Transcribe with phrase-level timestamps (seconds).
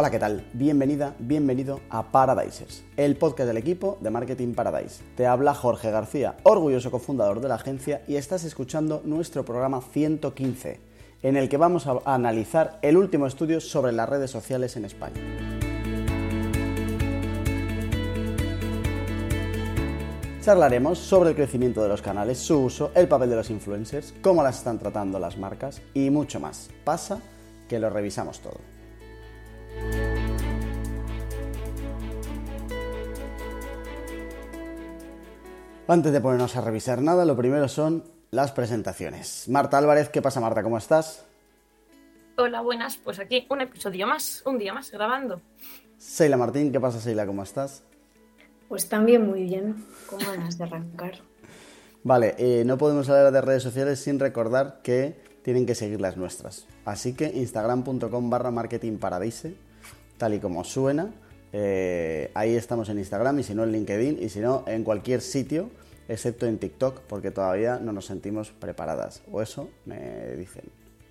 [0.00, 0.46] Hola, ¿qué tal?
[0.54, 5.02] Bienvenida, bienvenido a Paradisers, el podcast del equipo de Marketing Paradise.
[5.14, 10.80] Te habla Jorge García, orgulloso cofundador de la agencia, y estás escuchando nuestro programa 115,
[11.22, 15.20] en el que vamos a analizar el último estudio sobre las redes sociales en España.
[20.40, 24.42] Charlaremos sobre el crecimiento de los canales, su uso, el papel de los influencers, cómo
[24.42, 26.70] las están tratando las marcas y mucho más.
[26.84, 27.20] Pasa
[27.68, 28.79] que lo revisamos todo.
[35.90, 39.48] Antes de ponernos a revisar nada, lo primero son las presentaciones.
[39.48, 40.62] Marta Álvarez, ¿qué pasa Marta?
[40.62, 41.26] ¿Cómo estás?
[42.38, 42.96] Hola, buenas.
[42.96, 45.40] Pues aquí un episodio más, un día más grabando.
[45.98, 47.26] Seila Martín, ¿qué pasa Seila?
[47.26, 47.82] ¿Cómo estás?
[48.68, 51.14] Pues también muy bien, con ganas de arrancar.
[52.04, 56.16] Vale, eh, no podemos hablar de redes sociales sin recordar que tienen que seguir las
[56.16, 56.66] nuestras.
[56.84, 59.54] Así que instagram.com barra marketing paradise,
[60.18, 61.10] tal y como suena.
[61.52, 65.20] Eh, ahí estamos en Instagram y si no en LinkedIn y si no en cualquier
[65.20, 65.70] sitio
[66.10, 69.22] excepto en TikTok, porque todavía no nos sentimos preparadas.
[69.30, 70.64] O eso me dicen,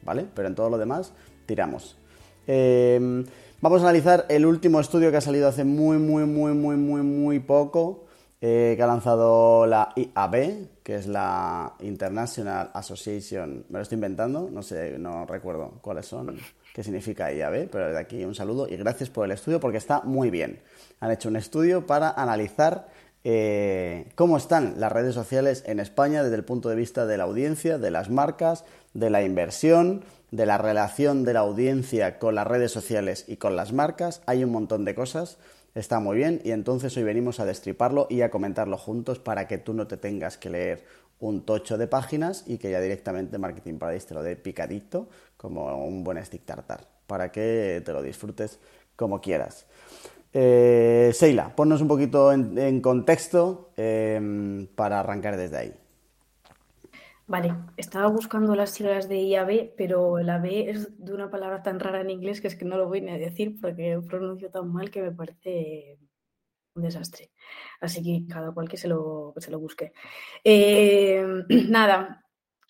[0.03, 0.25] ¿vale?
[0.36, 1.14] Pero en todo lo demás,
[1.45, 1.95] tiramos.
[2.45, 3.23] Em,
[3.61, 7.02] vamos a analizar el último estudio que ha salido hace muy, muy, muy, muy, muy,
[7.02, 8.05] muy poco,
[8.41, 14.49] eh, que ha lanzado la IAB, que es la International Association, me lo estoy inventando,
[14.51, 16.37] no sé, no recuerdo cuáles son,
[16.73, 20.01] qué significa IAB, pero de aquí un saludo y gracias por el estudio porque está
[20.01, 20.61] muy bien.
[21.01, 22.87] Han hecho un estudio para analizar
[23.25, 27.25] eh, cómo están las redes sociales en España desde el punto de vista de la
[27.25, 32.47] audiencia, de las marcas, de la inversión, de la relación de la audiencia con las
[32.47, 34.21] redes sociales y con las marcas.
[34.25, 35.37] Hay un montón de cosas,
[35.80, 39.58] está muy bien y entonces hoy venimos a destriparlo y a comentarlo juntos para que
[39.58, 40.86] tú no te tengas que leer
[41.20, 45.86] un tocho de páginas y que ya directamente Marketing Paradise te lo dé picadito como
[45.86, 48.59] un buen stick tartar para que te lo disfrutes
[48.95, 49.65] como quieras.
[50.31, 55.78] Eh, Seila, ponnos un poquito en, contexto em, para arrancar desde ahí.
[57.29, 61.79] Vale, estaba buscando las siglas de IAB, pero la B es de una palabra tan
[61.79, 64.73] rara en inglés que es que no lo voy ni a decir porque pronuncio tan
[64.73, 65.99] mal que me parece
[66.75, 67.31] un desastre.
[67.81, 69.93] Así que cada cual que se lo, se lo busque.
[70.43, 72.25] Em, nada,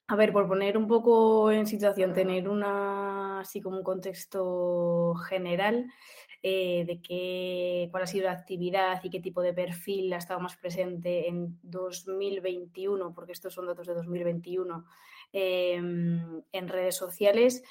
[0.08, 5.88] a ver, por poner un poco en situación, tener una así como un contexto general.
[6.42, 10.40] Eh, de qué, cuál ha sido la actividad y qué tipo de perfil ha estado
[10.40, 14.86] más presente en 2021, porque estos son datos de 2021,
[15.34, 17.62] em, en redes sociales.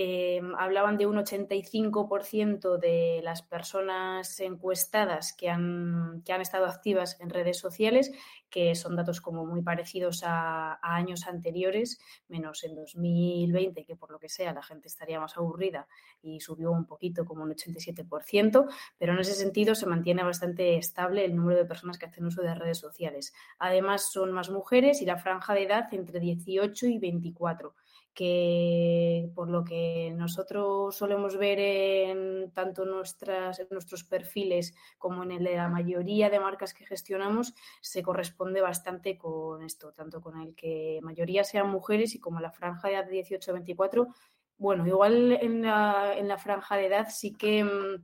[0.00, 7.20] Em, hablaban de un 85% de las personas encuestadas que han, que han, estado activas
[7.20, 8.12] en redes sociales,
[8.48, 11.98] que son datos como muy parecidos a, años anteriores,
[12.28, 15.88] menos en 2020, que por lo que sea la gente estaría más aburrida
[16.22, 18.66] y subió un poquito como un 87%,
[18.98, 22.40] pero en ese sentido se mantiene bastante estable el número de personas que hacen uso
[22.40, 23.32] de redes sociales.
[23.58, 27.74] Además son más mujeres y la franja de edad entre 18 y 24
[28.18, 35.30] que por lo que nosotros solemos ver en tanto nuestras, en nuestros perfiles como en
[35.30, 40.36] el de la mayoría de marcas que gestionamos, se corresponde bastante con esto, tanto con
[40.40, 44.08] el que mayoría sean mujeres y como la franja de edad de 18 a 24.
[44.56, 48.02] Bueno, igual en la, en la franja de edad sí que mm,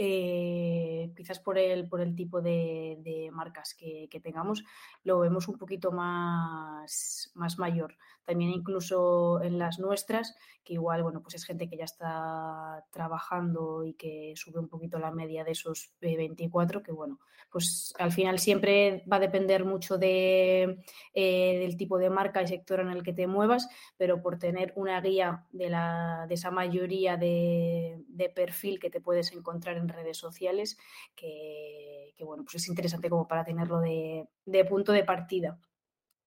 [0.00, 4.62] eh, quizás por el, por el tipo de, marcas que, tengamos,
[5.02, 7.96] lo vemos un poquito más, más mayor.
[8.28, 13.86] También incluso en las nuestras, que igual, bueno, pues es gente que ya está trabajando
[13.86, 18.38] y que sube un poquito la media de esos 24, que bueno, pues al final
[18.38, 20.84] siempre va a depender mucho de,
[21.14, 23.66] eh, del tipo de marca y sector en el que te muevas,
[23.96, 29.00] pero por tener una guía de, la, de esa mayoría de, de perfil que te
[29.00, 30.76] puedes encontrar en redes sociales
[31.16, 34.28] que, bueno, pues es interesante como para tenerlo de,
[34.68, 35.58] punto de partida.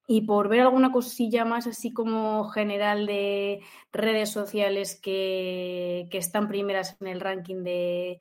[0.06, 3.60] Y por ver alguna cosilla más así como general de
[3.92, 8.18] redes sociales que, están primeras en el ranking de,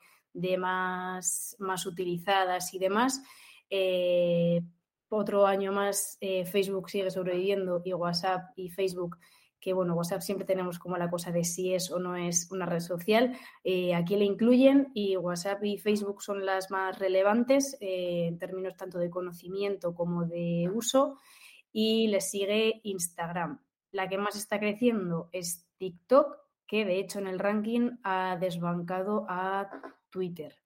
[0.57, 3.22] más, más, utilizadas y demás,
[3.69, 4.62] eh,
[5.10, 9.18] otro año más eh, Facebook sigue sobreviviendo y WhatsApp y Facebook
[9.62, 12.66] que bueno, WhatsApp siempre tenemos como la cosa de si es o no es una
[12.66, 13.38] red social.
[13.63, 18.98] Eh, aquí le incluyen y WhatsApp y Facebook son las más relevantes en términos tanto
[18.98, 21.19] de conocimiento como de uso.
[21.72, 23.60] Y le sigue Instagram.
[23.92, 26.38] La que más está creciendo es TikTok,
[26.68, 29.70] que de hecho en el ranking ha desbancado a
[30.10, 30.62] Twitter.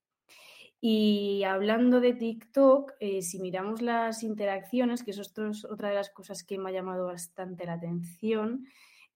[0.88, 6.44] Y hablando de TikTok, eh, si miramos las interacciones, que es otra de las cosas
[6.44, 8.68] que me ha llamado bastante la atención,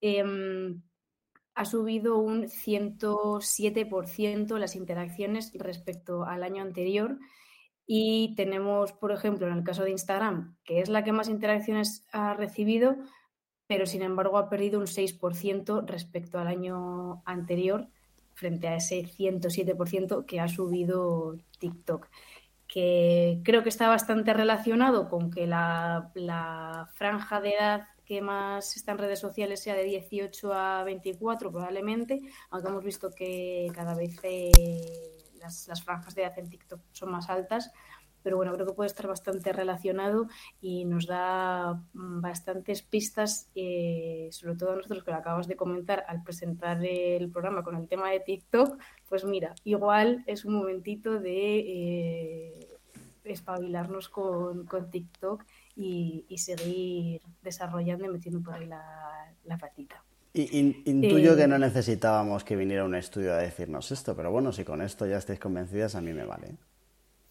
[0.02, 0.82] em,
[1.54, 7.20] ha subido un 107% las interacciones respecto al año anterior.
[7.92, 12.06] Y tenemos, por ejemplo, en el caso de Instagram, que es la que más interacciones
[12.12, 12.98] ha recibido,
[13.66, 17.88] pero sin embargo ha perdido un 6% respecto al año anterior
[18.36, 22.10] frente a ese 107% que ha subido TikTok,
[22.68, 26.12] que creo que está bastante relacionado con que la,
[26.94, 32.22] franja de edad que más está en redes sociales sea de 18 a 24 probablemente,
[32.52, 34.52] aunque hemos visto que cada vez eh,
[35.40, 37.72] las, franjas de edad en TikTok son más altas,
[38.22, 40.28] pero bueno, creo que puede estar bastante relacionado
[40.60, 45.56] y nos da mm, bastantes pistas, eh, sobre todo a nosotros que lo acabas de
[45.56, 48.78] comentar al presentar el programa con el tema de TikTok,
[49.08, 52.80] pues mira, igual es un momentito de eh,
[53.24, 55.46] espabilarnos con, TikTok
[55.76, 60.04] y, seguir desarrollando y metiendo por ahí la, patita.
[60.34, 64.82] Intuyo que no necesitábamos que viniera un estudio a decirnos esto, pero bueno, si con
[64.82, 66.56] esto ya estáis convencidas, a mí me vale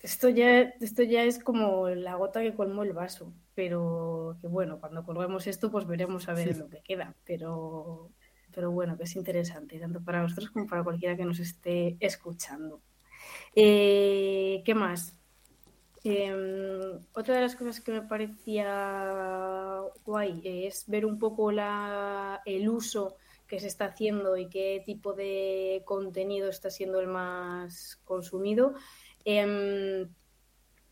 [0.00, 4.78] esto ya, esto ya es como la gota que colmó el vaso, pero que bueno,
[4.78, 7.14] cuando colgamos esto, pues veremos a ver lo que queda.
[7.24, 8.10] Pero,
[8.54, 12.80] pero bueno, que es interesante, tanto para nosotros como para cualquiera que nos esté escuchando.
[13.54, 15.17] Eh, ¿Qué más?
[16.04, 22.68] Em, otra de las cosas que me parecía guay es ver un poco la, el
[22.68, 23.16] uso
[23.46, 28.74] que se está haciendo y qué tipo de contenido está siendo el más consumido.
[29.24, 30.08] Em,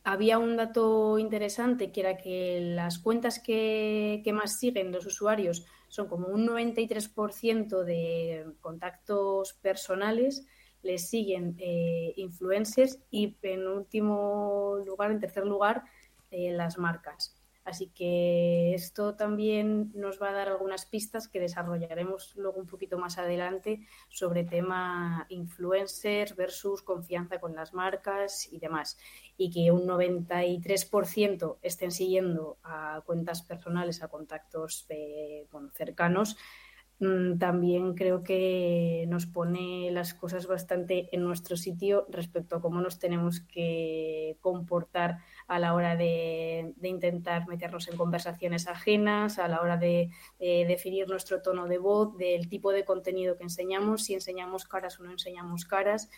[0.07, 6.09] había un dato interesante que era que las cuentas que, más siguen los usuarios son
[6.09, 10.47] como un 93% de contactos personales,
[10.87, 15.83] les siguen eh, influencers y en último lugar, en tercer lugar,
[16.31, 17.37] eh, las marcas.
[17.65, 22.97] Así que esto también nos va a dar algunas pistas que desarrollaremos luego un poquito
[22.97, 28.99] más adelante sobre tema influencers versus confianza con las marcas y demás.
[29.37, 36.66] Y que un 93% estén siguiendo a cuentas personales, a contactos eh, cercanos, Mm,
[36.99, 42.99] también creo que nos pone las cosas bastante en nuestro sitio respecto a cómo nos
[42.99, 49.77] tenemos que comportar a la hora de, intentar meternos en conversaciones ajenas, a la hora
[49.77, 54.99] de, definir nuestro tono de voz, del tipo de contenido que enseñamos, si enseñamos caras
[54.99, 56.09] o no enseñamos caras.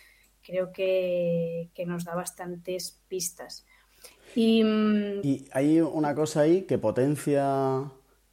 [0.41, 3.65] Creo que, nos da bastantes pistas.
[4.33, 5.21] y mm,
[5.51, 7.91] hay una cosa ahí que potencia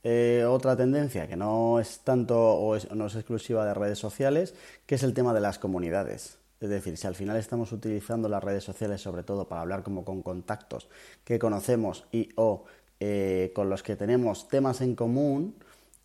[0.08, 4.54] eh, otra tendencia que no es tanto o no es exclusiva de redes sociales,
[4.86, 6.38] que es el tema de las comunidades.
[6.60, 10.04] Es decir, si al final estamos utilizando las redes sociales sobre todo para hablar como
[10.04, 10.88] con contactos
[11.24, 12.66] que conocemos y o
[13.00, 15.56] eh, con los que tenemos temas en común,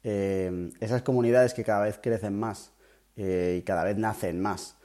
[0.04, 2.72] eh, esas comunidades que cada vez crecen más
[3.16, 4.78] y cada vez nacen más,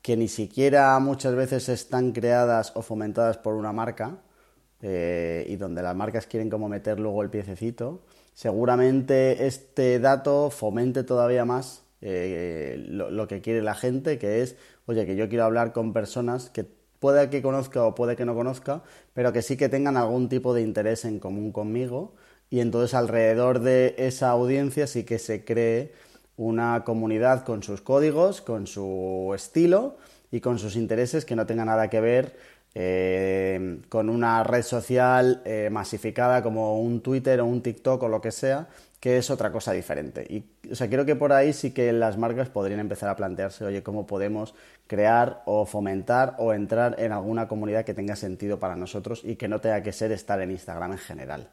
[0.00, 4.16] que ni siquiera muchas veces están creadas o fomentadas por una marca
[4.80, 8.00] y donde las marcas quieren como meter luego el piececito,
[8.34, 15.06] seguramente este dato fomente todavía más eh, lo, que quiere la gente, que es, oye,
[15.06, 16.66] que yo quiero hablar con personas que
[16.98, 18.82] puede que conozca o puede que no conozca,
[19.14, 22.14] pero que sí que tengan algún tipo de interés en común conmigo.
[22.50, 25.92] Y entonces alrededor de esa audiencia sí que se cree
[26.36, 29.96] una comunidad con sus códigos, con su estilo
[30.30, 32.36] y con sus intereses que no tenga nada que ver
[32.74, 38.20] eh, con una red social eh, masificada como un Twitter o un TikTok o lo
[38.20, 40.24] que sea, que es otra cosa diferente.
[40.28, 43.64] Y, o sea, creo que por ahí sí que las marcas podrían empezar a plantearse,
[43.64, 44.54] oye, cómo podemos
[44.86, 49.48] crear o fomentar o entrar en alguna comunidad que tenga sentido para nosotros y que
[49.48, 51.48] no tenga que ser estar en Instagram en general.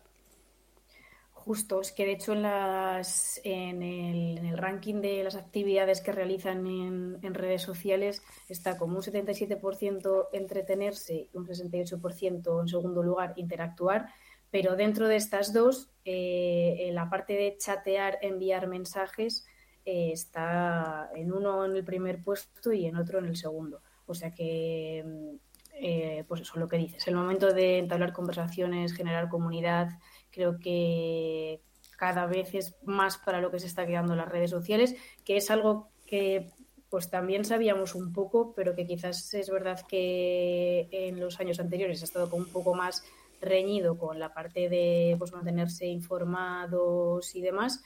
[1.46, 6.68] Justo, es que de hecho en, las, en, el, ranking de las actividades que realizan
[6.68, 14.10] en, redes sociales está como un 77% entretenerse y un 68% en segundo lugar interactuar,
[14.52, 19.48] pero dentro de estas dos, eh, en la parte de chatear, enviar mensajes,
[19.86, 23.82] eh, está en uno en el primer puesto y en otro en el segundo.
[24.06, 25.36] O sea que, mm,
[25.82, 29.88] eh, pues eso, lo que dices, el momento de entablar conversaciones, generar comunidad,
[30.32, 31.62] Creo que
[31.98, 34.96] cada vez es más para lo que se está quedando las redes sociales,
[35.26, 36.52] que es algo que
[36.90, 42.02] pues también sabíamos un poco, pero que quizás es verdad que en los años anteriores
[42.02, 43.04] ha estado como un poco más
[43.42, 47.84] reñido con la parte de pues, mantenerse informados y demás,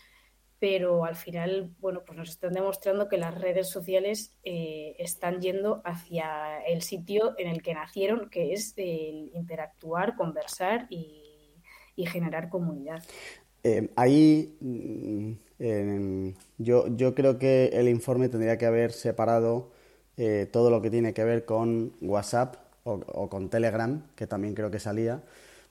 [0.58, 5.82] pero al final, bueno, pues nos están demostrando que las redes sociales eh, están yendo
[5.84, 11.23] hacia el sitio en el que nacieron, que es el interactuar, conversar y
[11.96, 13.04] y generar comunidad.
[13.64, 19.72] Eh, ahí mm, yo, yo creo que el informe tendría que haber separado
[20.18, 24.70] eh, todo lo que tiene que ver con WhatsApp o, con Telegram, que también creo
[24.70, 25.24] que salía.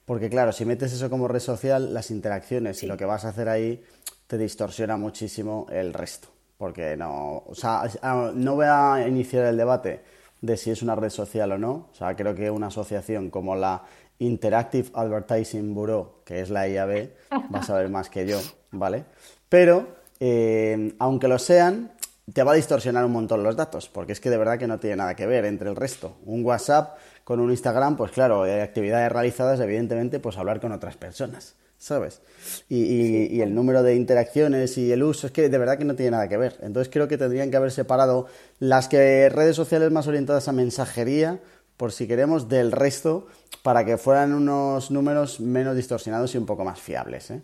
[0.05, 3.29] Porque claro, si metes eso como red social, las interacciones y lo que vas a
[3.29, 3.83] hacer ahí
[4.27, 6.29] te distorsiona muchísimo el resto.
[6.57, 10.01] Porque no, o sea, ah, no voy a iniciar el debate
[10.41, 11.89] de si es una red social o no.
[11.91, 13.83] O sea, creo que una asociación como la
[14.19, 17.09] Interactive Advertising Bureau, que es la IAB,
[17.53, 18.39] va a saber más que yo,
[18.71, 19.05] ¿vale?
[19.49, 19.87] Pero,
[20.19, 21.91] eh, aunque lo sean,
[22.31, 24.79] te va a distorsionar un montón los datos, porque es que de verdad que no
[24.79, 26.15] tiene nada que ver entre el resto.
[26.25, 30.95] Un WhatsApp con un Instagram, pues claro, hay actividades realizadas, evidentemente, pues hablar con otras
[30.95, 32.21] personas, ¿sabes?
[32.69, 36.11] Y, el número de interacciones y el uso, es que de verdad que no tiene
[36.11, 36.57] nada que ver.
[36.61, 38.27] Entonces creo que tendrían que haber separado
[38.59, 41.41] las que redes sociales más orientadas a mensajería,
[41.77, 43.27] por si queremos, del resto,
[43.61, 47.41] para que fueran unos números menos distorsionados y un poco más fiables, ¿eh?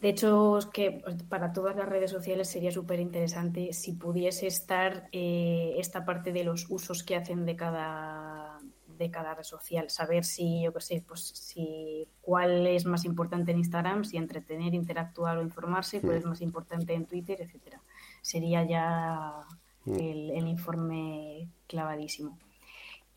[0.00, 5.08] De hecho, es que para todas las redes sociales sería súper interesante si pudiese estar
[5.10, 8.60] eh, esta parte de los usos que hacen de cada,
[8.96, 9.90] de cada red social.
[9.90, 14.72] Saber si, yo qué sé, pues si cuál es más importante en Instagram, si entretener,
[14.72, 17.82] interactuar o informarse, cuál es más importante en Twitter, etcétera.
[18.22, 19.46] Sería ya
[19.84, 19.94] mm.
[19.94, 22.38] el, el informe clavadísimo.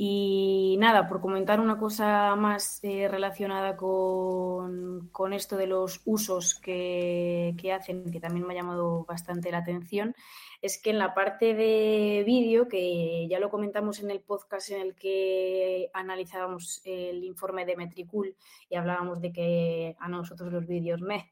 [0.03, 6.55] Y nada, por comentar una cosa más eh, relacionada con, con, esto de los usos
[6.55, 10.15] que, que, hacen, que también me ha llamado bastante la atención,
[10.59, 14.81] es que en la parte de vídeo, que ya lo comentamos en el podcast en
[14.81, 18.35] el que analizábamos el informe de Metricool
[18.71, 21.31] y hablábamos de que a nosotros los vídeos me.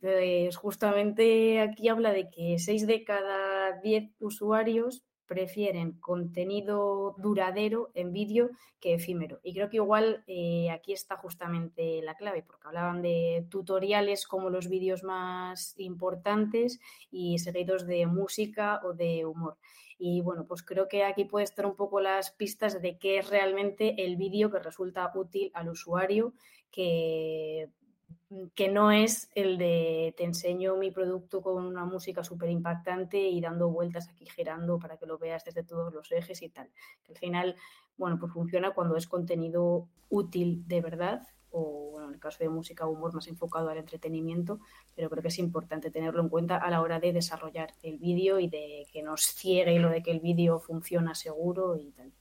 [0.00, 8.12] Pues justamente aquí habla de que 6 de cada 10 usuarios prefieren contenido duradero en
[8.12, 9.38] vídeo que efímero.
[9.44, 14.50] Y creo que igual eh, aquí está justamente la clave, porque hablaban de tutoriales como
[14.50, 16.80] los vídeos más importantes
[17.12, 19.56] y seguidos de música o de humor.
[20.00, 23.30] Y bueno, pues creo que aquí puede estar un poco las pistas de qué es
[23.30, 26.34] realmente el vídeo que resulta útil al usuario,
[26.72, 27.70] que
[28.54, 33.40] que no es el de te enseño mi producto con una música súper impactante y
[33.40, 36.70] dando vueltas aquí girando para que lo veas desde todos los ejes y tal.
[37.04, 37.56] Que al final,
[37.96, 42.48] bueno, pues funciona cuando es contenido útil de verdad o bueno, en el caso de
[42.48, 44.60] música humor más enfocado al entretenimiento,
[44.94, 48.38] pero creo que es importante tenerlo en cuenta a la hora de desarrollar el vídeo
[48.38, 52.12] y de que nos ciegue lo de que el vídeo funciona seguro y tal.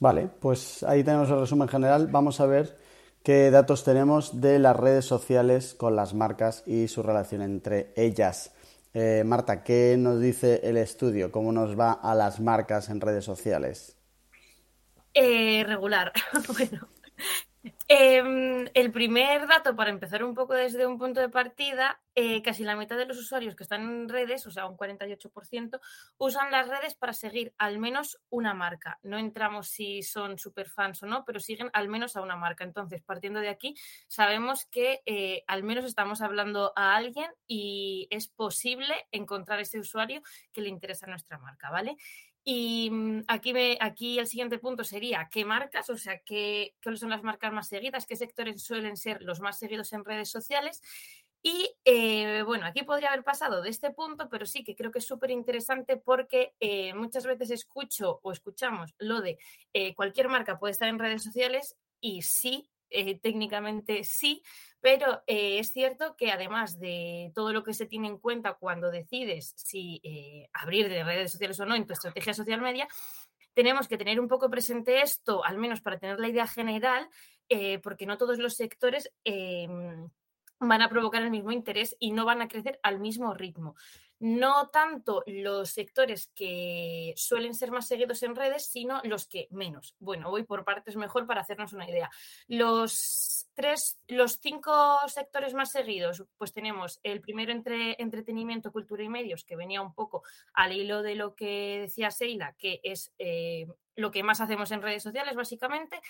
[0.00, 2.08] Vale, pues ahí tenemos el resumen general.
[2.08, 2.76] Vamos a ver
[3.24, 8.52] ¿Qué datos tenemos de las redes sociales con las marcas y su relación entre ellas?
[8.92, 11.32] Eh, Marta, ¿qué nos dice el estudio?
[11.32, 13.96] ¿Cómo nos va a las marcas en redes sociales?
[15.14, 16.12] Eh, regular.
[16.54, 16.86] bueno,
[17.88, 22.62] Em, el primer dato, para empezar un poco desde un punto de partida, eh, casi
[22.62, 25.80] la mitad de los usuarios que están en redes, o sea, un 48%,
[26.18, 28.98] usan las redes para seguir al menos una marca.
[29.02, 32.64] No entramos si son super fans o no, pero siguen al menos a una marca.
[32.64, 33.74] Entonces, partiendo de aquí,
[34.08, 40.20] sabemos que eh, al menos estamos hablando a alguien y es posible encontrar ese usuario
[40.52, 41.96] que le interesa nuestra marca, ¿vale?
[42.44, 47.00] Y mm, aquí, me, aquí el siguiente punto sería qué marcas, o sea, qué, cuáles
[47.00, 50.82] son las marcas más seguidas, qué sectores suelen ser los más seguidos en redes sociales.
[51.46, 55.00] Y eh, bueno, aquí podría haber pasado de este punto, pero sí que creo que
[55.00, 59.38] es súper interesante porque eh, muchas veces escucho o escuchamos lo de
[59.74, 64.42] eh, cualquier marca puede estar en redes sociales y sí, eh, técnicamente sí,
[64.80, 68.90] pero eh, es cierto que además de todo lo que se tiene en cuenta cuando
[68.90, 72.86] decides si eh, abrir de redes sociales o no en tu estrategia social media,
[73.52, 77.08] tenemos que tener un poco presente esto, al menos para tener la idea general,
[77.82, 80.08] porque no todos los sectores em,
[80.58, 83.76] van a provocar el mismo interés y no van a crecer al mismo ritmo
[84.24, 89.94] no tanto los sectores que suelen ser más seguidos en redes, sino los que menos.
[89.98, 92.10] Bueno, voy por partes mejor para hacernos una idea.
[92.48, 94.72] Los tres, los cinco
[95.08, 99.92] sectores más seguidos, pues tenemos el primero entre entretenimiento, cultura y medios, que venía un
[99.92, 100.22] poco
[100.54, 104.80] al hilo de lo que decía Seila, que es eh, lo que más hacemos en
[104.80, 106.00] redes sociales, básicamente.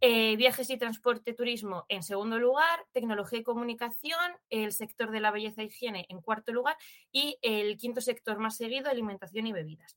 [0.00, 5.30] Eh, viajes y transporte, turismo en segundo lugar, tecnología y comunicación, el sector de la
[5.30, 6.76] belleza e higiene en cuarto lugar
[7.10, 9.96] y el quinto sector más seguido, alimentación y bebidas.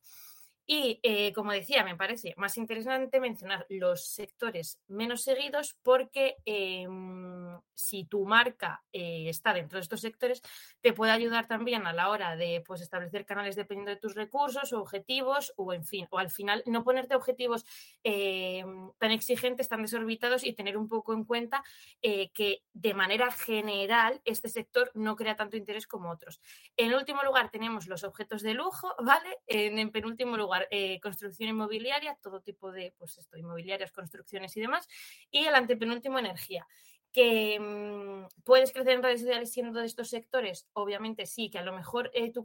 [0.70, 7.58] Y eh, como decía, me parece más interesante mencionar los sectores menos seguidos porque em,
[7.74, 10.42] si tu marca eh, está dentro de estos sectores,
[10.82, 14.74] te puede ayudar también a la hora de pues, establecer canales dependiendo de tus recursos
[14.74, 17.66] o objetivos o en fin, o al final no ponerte objetivos
[18.04, 21.64] em, tan exigentes, tan desorbitados y tener un poco en cuenta
[22.02, 26.42] eh, que de manera general este sector no crea tanto interés como otros.
[26.76, 29.38] En último lugar tenemos los objetos de lujo, ¿vale?
[29.48, 34.88] en penúltimo lugar eh, construcción inmobiliaria, todo tipo de, pues esto, inmobiliarias, construcciones y demás.
[35.30, 36.66] Y el antepenúltimo, energía.
[37.14, 40.68] ¿Que mm, puedes crecer en redes sociales siendo de estos sectores?
[40.74, 42.44] Obviamente sí, que a lo mejor eh, tu,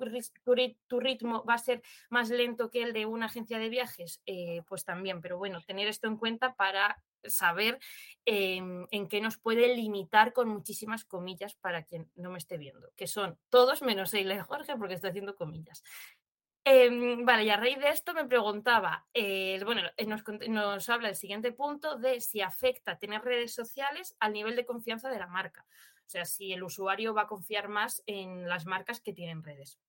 [1.00, 4.84] ritmo va a ser más lento que el de una agencia de viajes, eh, pues
[4.84, 7.78] también, pero bueno, tener esto en cuenta para saber
[8.24, 12.90] em, en qué nos puede limitar con muchísimas comillas para quien no me esté viendo,
[12.96, 15.82] que son todos menos Eile Jorge, porque estoy haciendo comillas.
[16.64, 21.16] Em, vale, y a raíz de esto me preguntaba, eh, bueno, eh, nos, habla el
[21.16, 25.66] siguiente punto de si afecta tener redes sociales al nivel de confianza de la marca.
[26.06, 29.80] O sea, si el usuario va a confiar más en las marcas que tienen redes.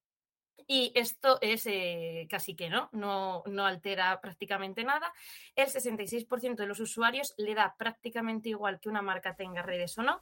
[0.66, 5.12] Y esto es eh, casi que no, no, altera prácticamente nada.
[5.54, 10.02] El 66% de los usuarios le da prácticamente igual que una marca tenga redes o
[10.02, 10.20] no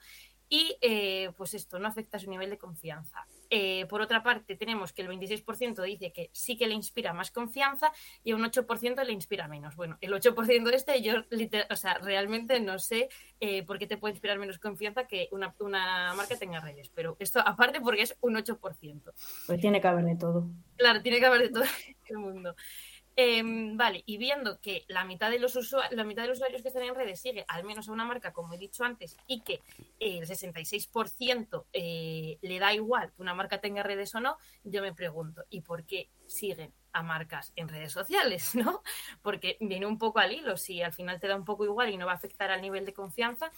[0.49, 0.77] y
[1.37, 3.27] pues esto no afecta a su nivel de confianza.
[3.55, 7.31] Eh, por otra parte, tenemos que el 26% dice que sí que le inspira más
[7.31, 7.93] confianza
[8.25, 9.77] y un 8% le inspira menos.
[9.77, 11.17] Bueno, el 8% de este yo
[11.69, 15.55] o sea, realmente no sé eh, por qué te puede inspirar menos confianza que una,
[15.61, 19.13] una marca tenga redes, pero esto aparte porque es un 8%.
[19.47, 20.49] Pues tiene que haber de todo.
[20.77, 22.57] Claro, tiene que haber de todo en el mundo.
[23.15, 25.55] Em, vale, y viendo que la mitad, de los
[25.91, 28.33] la mitad de los usuarios que están en redes sigue al menos a una marca,
[28.33, 29.61] como he dicho antes, y que
[30.01, 34.95] el 66% eh, le da igual que una marca tenga redes o no, yo me
[34.95, 38.55] pregunto, ¿y por qué siguen a marcas en redes sociales?
[38.55, 38.83] ¿no?
[39.21, 41.99] Porque viene un poco al hilo, si al final te da un poco igual y
[41.99, 43.53] no va a afectar al nivel de confianza,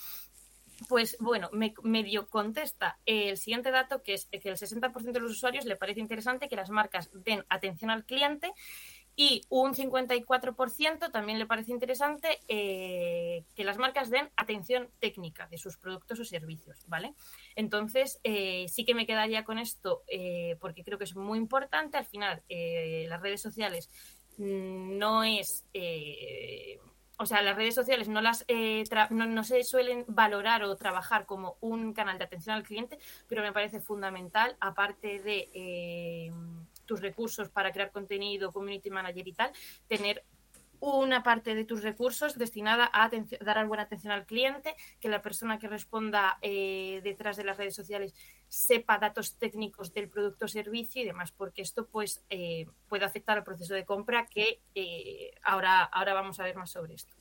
[0.88, 5.30] pues bueno, me medio contesta el siguiente dato, que es que el 60% de los
[5.30, 8.52] usuarios le parece interesante que las marcas den atención al cliente
[9.16, 15.58] y un 54% también le parece interesante eh, que las marcas den atención técnica de
[15.58, 17.14] sus productos o servicios, ¿vale?
[17.54, 21.96] Entonces, eh, sí que me quedaría con esto eh, porque creo que es muy importante.
[21.96, 23.88] Al final, las redes sociales
[24.38, 25.64] mm, no es
[27.16, 28.44] o sea, las redes sociales no las
[29.10, 32.98] no, no, se suelen valorar o trabajar como un canal de atención al cliente,
[33.28, 36.32] pero me parece fundamental, aparte de
[36.84, 39.52] tus recursos para crear contenido, community manager y tal,
[39.88, 40.24] tener
[40.80, 45.58] una parte de tus recursos destinada a dar buena atención al cliente, que la persona
[45.58, 48.14] que responda eh, detrás de las redes sociales
[48.48, 53.38] sepa datos técnicos del producto o servicio y demás, porque esto pues eh, puede afectar
[53.38, 57.14] al proceso de compra que eh, ahora, ahora vamos a ver más sobre esto.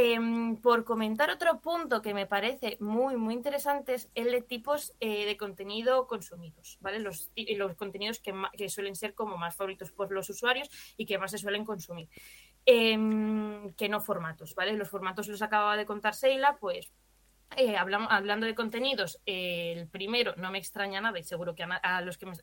[0.00, 4.94] Em, por comentar otro punto que me parece muy, muy interesante es el de tipos
[5.00, 7.00] eh, de contenido consumidos, ¿vale?
[7.00, 11.18] Los, los contenidos que, que, suelen ser como más favoritos por los usuarios y que
[11.18, 12.08] más se suelen consumir.
[12.64, 14.74] Em, que no formatos, ¿vale?
[14.74, 16.92] Los formatos los acababa de contar Seila, pues
[17.56, 22.00] eh, hablamos, hablando de contenidos, el primero no me extraña nada y seguro que a,
[22.02, 22.34] los que me,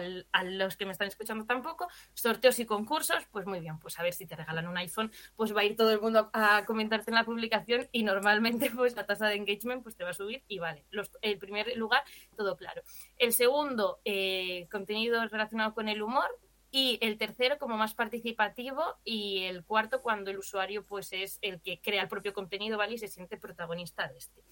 [0.00, 4.14] los que me están escuchando tampoco, sorteos y concursos, pues muy bien, pues a ver
[4.14, 7.16] si te regalan un iPhone, pues va a ir todo el mundo a comentarte en
[7.16, 10.58] la publicación y normalmente pues la tasa de engagement pues te va a subir y
[10.58, 10.84] vale,
[11.22, 12.02] el primer lugar,
[12.36, 12.82] todo claro.
[13.18, 16.30] El segundo, eh, contenido relacionado con el humor,
[16.74, 21.60] y el tercero como más participativo y el cuarto cuando el usuario pues es el
[21.60, 22.94] que crea el propio contenido ¿vale?
[22.94, 24.42] y se siente protagonista de este.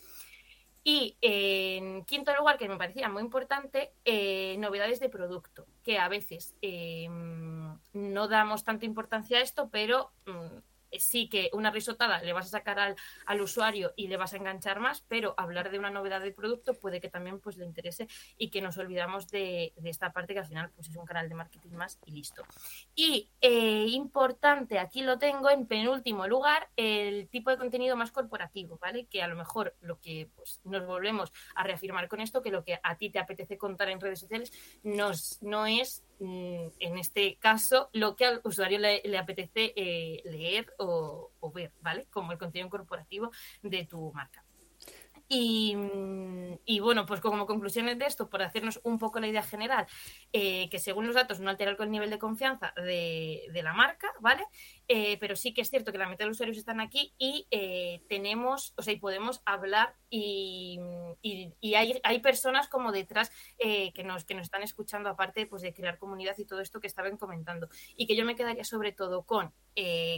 [0.82, 6.08] Y en quinto lugar, que me parecía muy importante, eh, novedades de producto, que a
[6.08, 7.06] veces eh,
[7.92, 10.58] no damos tanta importancia a esto, pero mm,
[10.98, 14.36] sí que una risotada le vas a sacar al, al, usuario y le vas a
[14.36, 18.08] enganchar más, pero hablar de una novedad de producto puede que también pues, le interese
[18.36, 21.28] y que nos olvidamos de, de esta parte que al final pues, es un canal
[21.28, 22.44] de marketing más y listo.
[22.94, 28.78] Y eh, importante, aquí lo tengo en penúltimo lugar, el tipo de contenido más corporativo,
[28.80, 29.06] ¿vale?
[29.06, 32.64] Que a lo mejor lo que pues, nos volvemos a reafirmar con esto, que lo
[32.64, 38.14] que a ti te apetece contar en redes sociales no es en este caso, lo
[38.14, 42.06] que al usuario le, apetece eh, leer o, ver, ¿vale?
[42.10, 43.30] Como el contenido corporativo
[43.62, 44.44] de tu marca.
[45.32, 49.86] Y, bueno, pues como conclusiones de esto, por hacernos un poco la idea general,
[50.32, 54.44] eh, que según los datos no altera el nivel de confianza de, la marca, ¿vale?
[54.88, 57.46] Eh, pero sí que es cierto que la mitad de los usuarios están aquí y
[57.52, 60.80] eh, tenemos, o sea, y podemos hablar y,
[61.62, 65.98] hay, hay, personas como detrás que, nos, que nos están escuchando, aparte pues, de crear
[65.98, 67.68] comunidad y todo esto que estaban comentando.
[67.94, 69.54] Y que yo me quedaría sobre todo con,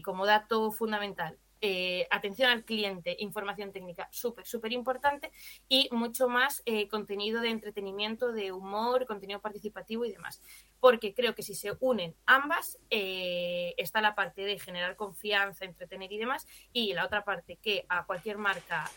[0.03, 5.31] como dato fundamental, eh, atención al cliente, información técnica, súper, súper importante
[5.69, 10.43] y mucho más eh, contenido de entretenimiento, de humor, contenido participativo y demás.
[10.81, 16.11] Porque creo que si se unen ambas, eh, está la parte de generar confianza, entretener
[16.11, 18.91] y demás, y la otra parte que a cualquier marca,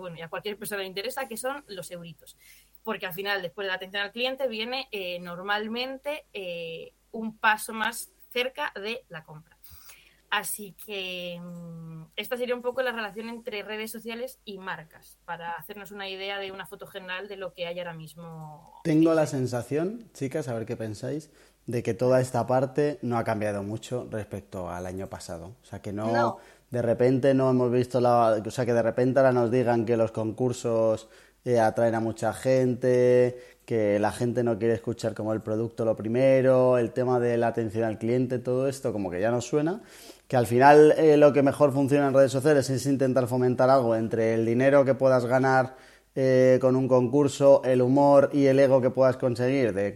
[0.00, 2.38] bueno, y a cualquier persona le interesa, que son los euritos.
[2.82, 4.88] Porque al final, después de la atención al cliente, viene
[5.20, 6.24] normalmente
[7.10, 9.57] un paso más cerca de la compra.
[10.30, 15.52] Así que mm, esta sería un poco la relación entre redes sociales y marcas, para
[15.52, 18.80] hacernos una idea de una foto general de lo que hay ahora mismo.
[18.84, 21.30] Tengo la sensación, chicas, a ver qué pensáis,
[21.66, 25.54] de que toda esta parte no ha cambiado mucho respecto al año pasado.
[25.62, 26.38] O sea, que no,
[26.70, 28.42] de repente no hemos visto la...
[28.44, 31.08] O sea, que de repente ahora nos digan que los concursos
[31.44, 35.94] eh, atraen a mucha gente, que la gente no quiere escuchar como el producto lo
[35.94, 39.82] primero, el tema de la atención al cliente, todo esto como que ya nos suena,
[40.28, 43.96] que al final eh, lo que mejor funciona en redes sociales es intentar fomentar algo
[43.96, 45.74] entre el dinero que puedas ganar
[46.14, 49.94] eh, con un concurso, el humor y el ego que puedas conseguir de,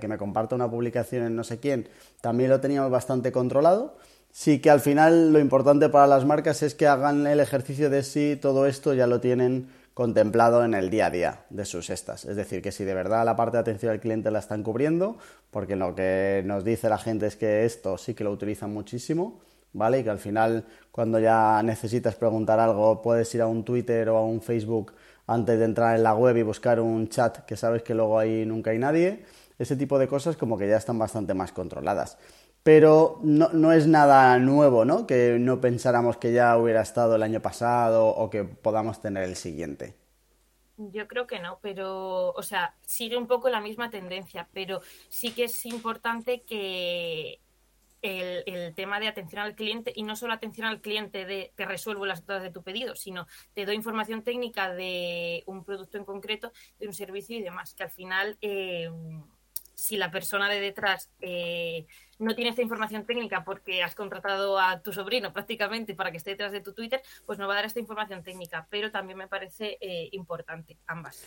[0.00, 1.88] que me comparta una publicación en no sé quién,
[2.20, 3.96] también lo teníamos bastante controlado.
[4.32, 8.02] Sí que al final lo importante para las marcas es que hagan el ejercicio de
[8.02, 12.26] si todo esto ya lo tienen contemplado en el día a día de sus estas.
[12.26, 15.18] Es decir, que si de verdad la parte de atención al cliente la están cubriendo,
[15.50, 19.40] porque lo que nos dice la gente es que esto sí que lo utilizan muchísimo,
[19.72, 20.00] ¿vale?
[20.00, 24.16] Y que al final cuando ya necesitas preguntar algo puedes ir a un Twitter o
[24.16, 24.92] a un Facebook
[25.26, 28.44] antes de entrar en la web y buscar un chat que sabes que luego ahí
[28.46, 29.24] nunca hay nadie.
[29.58, 32.18] Ese tipo de cosas como que ya están bastante más controladas
[32.62, 35.06] pero no, no, es nada nuevo, ¿no?
[35.06, 39.36] Que no pensáramos que ya hubiera estado el año pasado o que podamos tener el
[39.36, 39.96] siguiente.
[40.76, 45.32] Yo creo que no, pero, o sea, sigue un poco la misma tendencia, pero sí
[45.32, 47.40] que es importante que
[48.02, 51.64] el, el, tema de atención al cliente y no solo atención al cliente de te
[51.64, 56.04] resuelvo las dudas de tu pedido, sino te doy información técnica de un producto en
[56.04, 58.90] concreto, de un servicio y demás, que al final, eh,
[59.74, 61.86] si la persona de detrás eh,
[62.18, 66.30] no tiene esta información técnica porque has contratado a tu sobrino prácticamente para que esté
[66.30, 69.28] detrás de tu Twitter, pues no va a dar esta información técnica, pero también me
[69.28, 71.26] parece eh, importante ambas.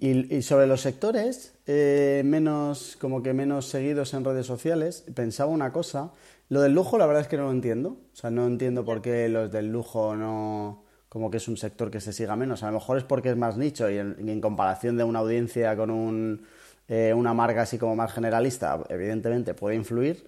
[0.00, 5.72] Y, sobre los sectores eh, menos, como que menos seguidos en redes sociales, pensaba una
[5.72, 6.12] cosa.
[6.48, 7.96] Lo del lujo, la verdad es que no lo entiendo.
[8.12, 11.90] O sea, no entiendo por qué los del lujo no, como que es un sector
[11.90, 12.62] que se siga menos.
[12.62, 15.90] A lo mejor es porque es más nicho y en comparación de una audiencia con
[15.90, 16.46] un
[16.88, 20.26] eh, una marca así como más generalista, evidentemente puede influir.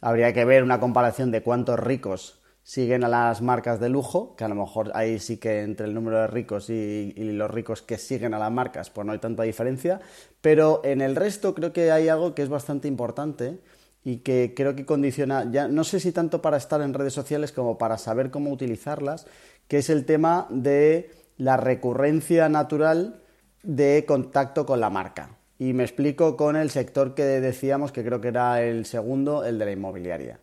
[0.00, 2.39] Habría que ver una comparación de cuántos ricos
[2.70, 5.92] siguen a las marcas de lujo, que a lo mejor ahí sí que entre el
[5.92, 9.42] número de ricos y, los ricos que siguen a las marcas, pues no hay tanta
[9.42, 10.00] diferencia,
[10.40, 13.58] pero en el resto creo que hay algo que es bastante importante
[14.04, 17.50] y que creo que condiciona, ya no sé si tanto para estar en redes sociales
[17.50, 19.26] como para saber cómo utilizarlas,
[19.66, 23.20] que es el tema de la recurrencia natural
[23.64, 25.38] de contacto con la marca.
[25.58, 29.58] Y me explico con el sector que decíamos, que creo que era el segundo, el
[29.58, 30.38] de la inmobiliaria.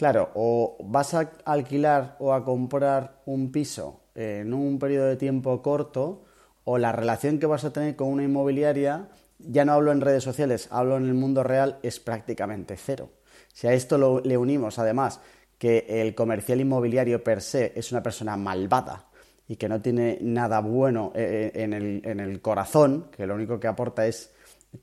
[0.00, 5.60] Claro, o vas a alquilar o a comprar un piso en un periodo de tiempo
[5.60, 6.24] corto,
[6.64, 10.24] o la relación que vas a tener con una inmobiliaria, ya no hablo en redes
[10.24, 13.10] sociales, hablo en el mundo real, es prácticamente cero.
[13.52, 15.20] Si a esto le unimos además
[15.58, 19.04] que el comercial inmobiliario per se es una persona malvada,
[19.48, 23.68] y que no tiene nada bueno eh, eh, en el corazón, que lo único que
[23.68, 24.32] aporta es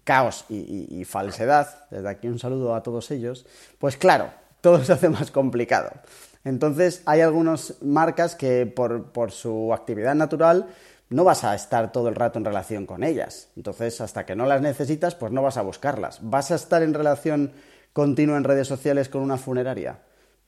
[0.04, 3.48] caos y, falsedad, desde aquí un saludo a todos ellos,
[3.80, 4.30] pues claro,
[4.62, 5.92] todo se hace más complicado.
[6.44, 10.68] Entonces hay algunas marcas que por, su actividad natural
[11.10, 13.50] no vas a estar todo el rato en relación con ellas.
[13.56, 16.20] Entonces hasta que no las necesitas, pues no vas a buscarlas.
[16.22, 17.52] ¿Vas a estar en relación
[17.94, 20.00] continua en redes sociales con una funeraria?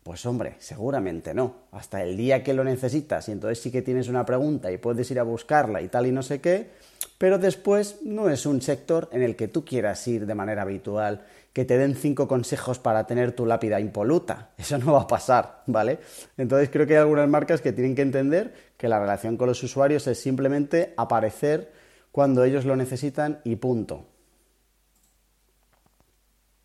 [0.04, 1.56] Pues hombre, seguramente no.
[1.72, 5.12] Hasta el día que lo necesitas y entonces sí que tienes una pregunta y puedes
[5.12, 6.70] ir a buscarla y tal y no sé qué,
[7.18, 11.26] pero después no es un sector en el que tú quieras ir de manera habitual,
[11.54, 14.52] que te den cinco consejos para tener tu lápida impoluta.
[14.58, 16.00] Eso no va a pasar, ¿vale?
[16.38, 19.62] Entonces creo que hay algunas marcas que tienen que entender que la relación con los
[19.64, 21.72] usuarios es simplemente aparecer
[22.12, 24.06] cuando ellos lo necesitan y punto.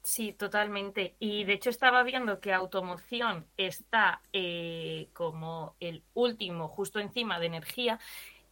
[0.05, 1.17] Sí, totalmente.
[1.19, 7.47] Y de hecho estaba viendo que automoción está eh, como el último justo encima de
[7.47, 7.99] energía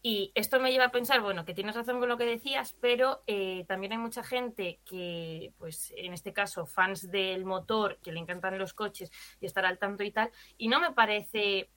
[0.04, 3.22] Y esto me lleva a pensar, bueno, que tienes razón con lo que decías, pero
[3.28, 8.18] eh, también hay mucha gente que, pues en este caso, fans del motor, que le
[8.18, 11.70] encantan los coches y estar al tanto y tal, y no me parece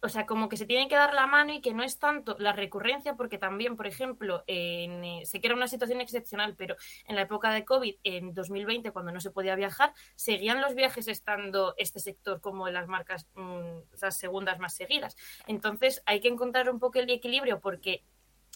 [0.00, 2.36] o sea, como que se tienen que dar la mano y que no es tanto
[2.38, 6.76] la recurrencia, porque también, por ejemplo, en, eh, sé que era una situación excepcional, pero
[7.06, 11.08] en la época de COVID, en 2020, cuando no se podía viajar, seguían los viajes
[11.08, 15.16] estando este sector como las marcas, mm, las segundas más seguidas.
[15.46, 18.04] Entonces, hay que encontrar un poco el equilibrio, porque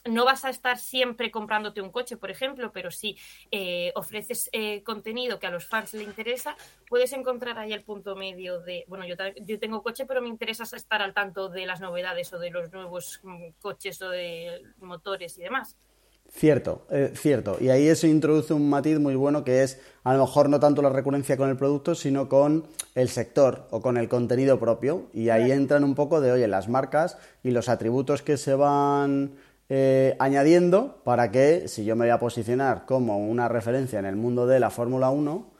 [0.04, 3.16] no vas a estar siempre comprándote un coche, por ejemplo, pero si
[3.50, 6.56] eh, ofreces eh, contenido que a los fans le interesa,
[6.88, 10.64] puedes encontrar ahí el punto medio de, bueno, yo, yo, tengo coche, pero me interesa
[10.76, 15.38] estar al tanto de las novedades o de los nuevos mm, coches o de motores
[15.38, 15.76] y demás.
[16.34, 17.58] Cierto, eh, cierto.
[17.60, 20.80] Y ahí eso introduce un matiz muy bueno que es a lo mejor no tanto
[20.80, 25.08] la recurrencia con el producto, sino con el sector o con el contenido propio.
[25.12, 29.32] Y ahí entran un poco de, oye, las marcas y los atributos que se van
[29.74, 34.16] eh, añadiendo para que si yo me voy a posicionar como una referencia en el
[34.16, 35.50] mundo de la Fórmula 1,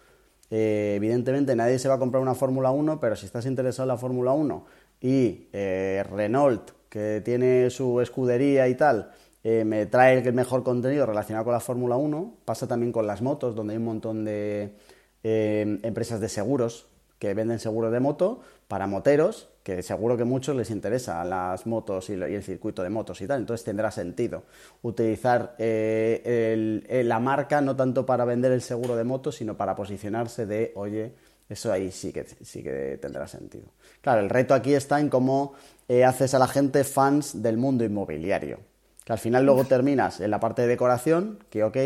[0.50, 3.88] eh, evidentemente nadie se va a comprar una Fórmula 1, pero si estás interesado en
[3.88, 4.66] la Fórmula 1
[5.00, 11.46] y eh, Renault, que tiene su escudería y tal, me trae el mejor contenido relacionado
[11.46, 14.74] con la Fórmula 1, pasa también con las motos, donde hay un montón de
[15.22, 16.86] empresas de seguros
[17.18, 21.66] que venden seguros de moto para moteros que seguro que a muchos les interesa las
[21.66, 24.42] motos y, el circuito de motos y tal, entonces tendrá sentido
[24.82, 30.46] utilizar eh, la marca no tanto para vender el seguro de motos, sino para posicionarse
[30.46, 31.12] de, oye,
[31.48, 33.66] eso ahí sí que, sí que tendrá sentido.
[34.00, 35.54] Claro, el reto aquí está en cómo
[35.88, 38.58] eh, haces a la gente fans del mundo inmobiliario,
[39.04, 41.76] que al final luego terminas en la parte de decoración, que ok,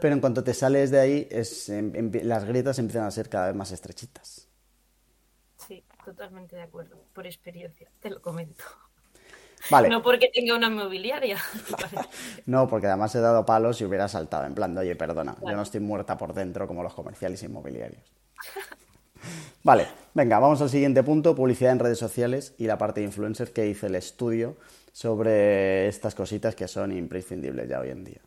[0.00, 1.70] pero en cuanto te sales de ahí, es,
[2.24, 4.39] las grietas empiezan a ser cada vez más estrechitas
[6.04, 8.64] totalmente de acuerdo, por experiencia, te lo comento.
[9.70, 9.88] Vale.
[9.88, 11.36] No porque tenga una inmobiliaria.
[12.46, 15.62] no, porque además he dado palos y hubiera saltado en plan oye, perdona, yo no
[15.62, 18.02] estoy muerta por dentro como los comerciales inmobiliarios.
[19.62, 23.50] Vale, venga, vamos al siguiente punto, publicidad en redes sociales y la parte de influencers
[23.50, 24.56] que hice el estudio
[24.92, 28.20] sobre estas cositas que son imprescindibles ya hoy en día.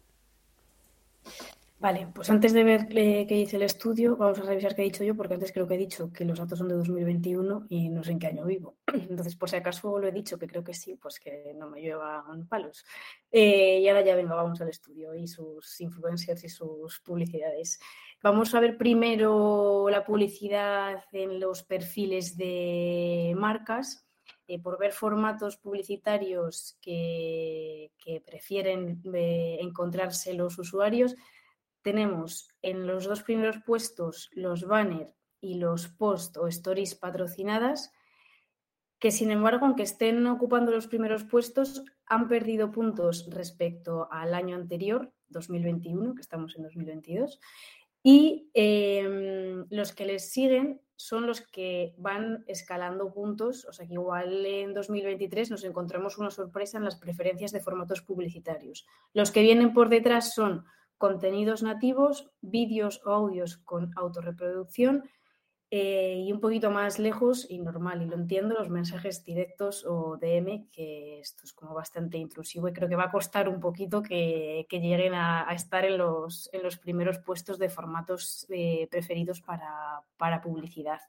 [1.84, 4.86] Vale, pues antes de ver eh, qué dice el estudio, vamos a revisar qué he
[4.86, 7.90] dicho yo, porque antes creo que he dicho que los datos son de 2021 y
[7.90, 8.78] no sé en qué año vivo.
[8.88, 11.82] Entonces, por si acaso lo he dicho, que creo que sí, pues que no me
[11.82, 12.86] llevan palos.
[13.30, 17.82] Eh, y ahora ya venga, vamos al estudio y sus influencers y sus publicidades.
[18.22, 24.08] Vamos a ver primero la publicidad en los perfiles de marcas.
[24.48, 31.16] Eh, por ver formatos publicitarios que, que prefieren encontrarse los usuarios,
[31.84, 37.92] tenemos en los dos primeros puestos los banners y los post o stories patrocinadas,
[39.00, 44.56] que sin embargo, aunque estén ocupando los primeros puestos, han perdido puntos respecto al año
[44.56, 47.40] anterior, 2021, que estamos en 2022,
[48.02, 53.94] y em, los que les siguen son los que van escalando puntos, o sea que
[53.94, 58.86] igual en 2023 nos encontramos una sorpresa en las preferencias de formatos publicitarios.
[59.14, 60.66] Los que vienen por detrás son
[60.98, 65.04] contenidos nativos, vídeos o audios con autorreproducción
[65.76, 70.18] eh, y un poquito más lejos y normal, y lo entiendo, los mensajes directos o
[70.18, 74.04] DM, que esto es como bastante intrusivo y creo que va a costar un poquito
[74.04, 80.04] que, lleguen a, estar en los, en los, primeros puestos de formatos eh, preferidos para,
[80.16, 81.00] para publicidad.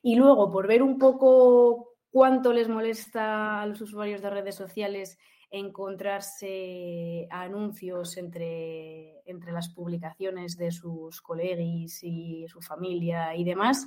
[0.00, 5.18] Y luego, por ver un poco cuánto les molesta a los usuarios de redes sociales
[5.50, 13.86] encontrarse anuncios entre, entre las publicaciones de sus colegas y su familia y demás.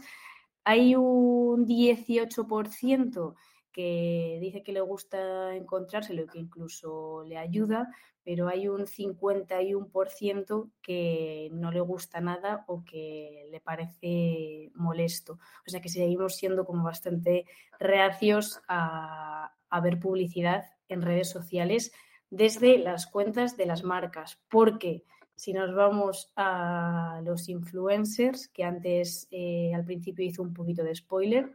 [0.64, 3.36] Hay un 18%
[3.72, 7.94] que dice que le gusta encontrárselo y que incluso le ayuda,
[8.24, 15.40] pero hay un 51% que no le gusta nada o que le parece molesto.
[15.66, 17.46] O sea que seguimos siendo como bastante
[17.80, 21.94] reacios a, a ver publicidad en redes sociales
[22.30, 25.04] desde las cuentas de las marcas, porque
[25.36, 30.94] si nos vamos a los influencers, que antes eh, al principio hizo un poquito de
[30.94, 31.54] spoiler,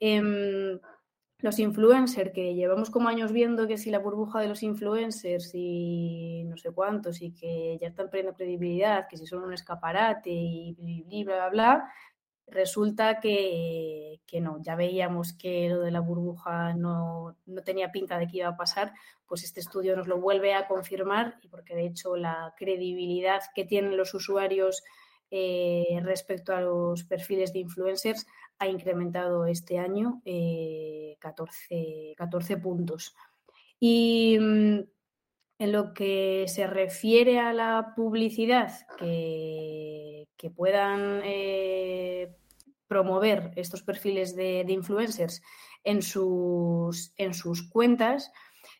[0.00, 0.78] em,
[1.38, 6.44] los influencers que llevamos como años viendo que si la burbuja de los influencers y
[6.46, 11.24] no sé cuántos y que ya están perdiendo credibilidad, que si son un escaparate y
[11.24, 11.92] bla, bla, bla,
[12.48, 18.38] Resulta que, no, ya veíamos que lo de la burbuja no, tenía pinta de que
[18.38, 18.92] iba a pasar,
[19.26, 23.64] pues este estudio nos lo vuelve a confirmar y porque de hecho la credibilidad que
[23.64, 24.84] tienen los usuarios
[25.32, 28.26] eh, respecto a los perfiles de influencers
[28.60, 30.22] ha incrementado este año
[31.18, 33.14] 14, eh, 14 puntos.
[33.80, 34.80] Y mm,
[35.58, 42.34] en lo que se refiere a la publicidad que, que puedan eh,
[42.86, 45.42] promover estos perfiles de, influencers
[45.84, 48.32] en sus, en sus cuentas,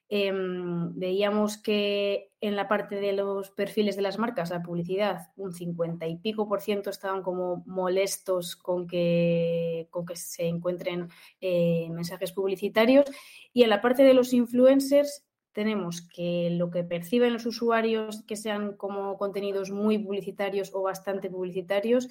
[0.08, 5.52] Em, veíamos que en la parte de los perfiles de las marcas, la publicidad, un
[5.52, 11.08] 50 y pico por ciento estaban como molestos con que, con que se encuentren
[11.40, 13.06] eh, mensajes publicitarios.
[13.52, 15.24] Y en la parte de los influencers
[15.56, 21.30] tenemos que lo que perciben los usuarios que sean como contenidos muy publicitarios o bastante
[21.30, 22.08] publicitarios,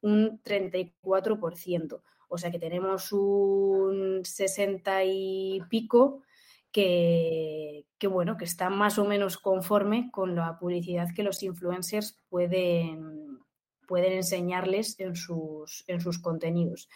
[0.00, 2.02] un 34%.
[2.28, 6.22] O sea que tenemos un 60 y pico
[6.70, 13.40] que, bueno, que está más o menos conforme con la publicidad que los influencers pueden,
[13.88, 16.88] pueden enseñarles en sus, en sus contenidos.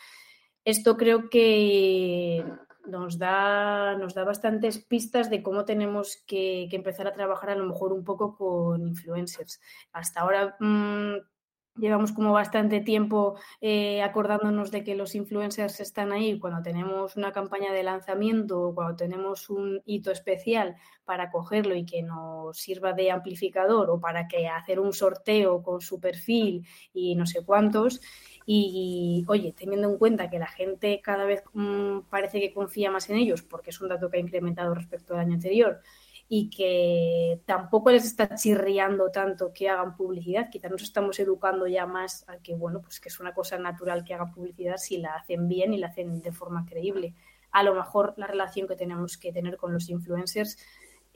[0.65, 2.45] Esto creo que
[2.89, 7.67] nos da, nos da bastantes pistas de cómo tenemos que, empezar a trabajar a lo
[7.67, 9.61] mejor un poco con influencers.
[9.93, 11.17] Hasta ahora mm,
[11.79, 17.33] llevamos como bastante tiempo eh, acordándonos de que los influencers están ahí cuando tenemos una
[17.33, 22.93] campaña de lanzamiento o cuando tenemos un hito especial para cogerlo y que nos sirva
[22.93, 28.01] de amplificador o para que hacer un sorteo con su perfil y no sé cuántos.
[28.51, 33.11] Y, oye, teniendo en cuenta que la gente cada vez mm, parece que confía más
[33.11, 35.83] en ellos, porque es un dato que ha incrementado respecto al año anterior,
[36.31, 40.49] y que tampoco les está chirriando tanto que hagan publicidad.
[40.51, 44.03] Quizás nos estamos educando ya más a que, bueno, pues que es una cosa natural
[44.03, 47.13] que hagan publicidad si la hacen bien y la hacen de forma creíble.
[47.51, 50.57] A lo mejor la relación que tenemos que tener con los influencers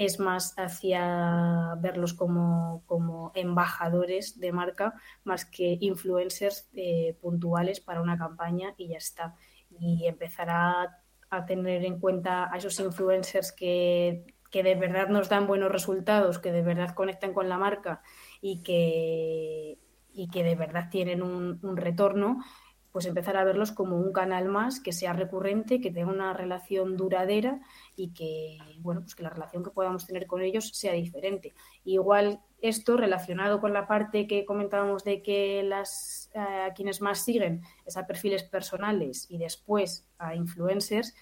[0.05, 8.03] es más hacia verlos como, como embajadores de marca más que influencers eh, puntuales para
[8.03, 9.35] una campaña y ya está.
[9.71, 10.99] Y empezar a,
[11.47, 16.53] tener en cuenta a esos influencers que que de verdad nos dan buenos resultados, que
[16.53, 18.03] de verdad conectan con la marca
[18.43, 19.79] y que,
[20.13, 22.45] y que de verdad tienen un, retorno,
[22.93, 26.97] pues empezar a verlos como un canal más que sea recurrente, que tenga una relación
[26.97, 27.61] duradera
[27.97, 31.55] y que, bueno, pues que la relación que podamos tener con ellos sea diferente.
[31.85, 37.19] igual esto relacionado con la parte que comentábamos de que las eh, a quienes más
[37.19, 41.13] siguen es a perfiles personales y después a influencers,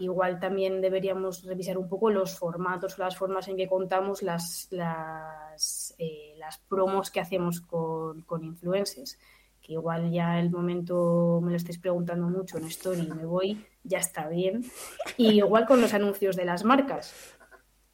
[0.00, 4.66] igual también deberíamos revisar un poco los formatos o las formas en que contamos las,
[4.70, 6.34] las, eh,
[6.68, 9.18] promos que hacemos con, con, influencers.
[9.60, 13.66] Que igual ya el momento me lo estáis preguntando mucho en Story y me voy,
[13.84, 14.64] ya está bien.
[15.16, 17.14] Y igual con los anuncios de las marcas.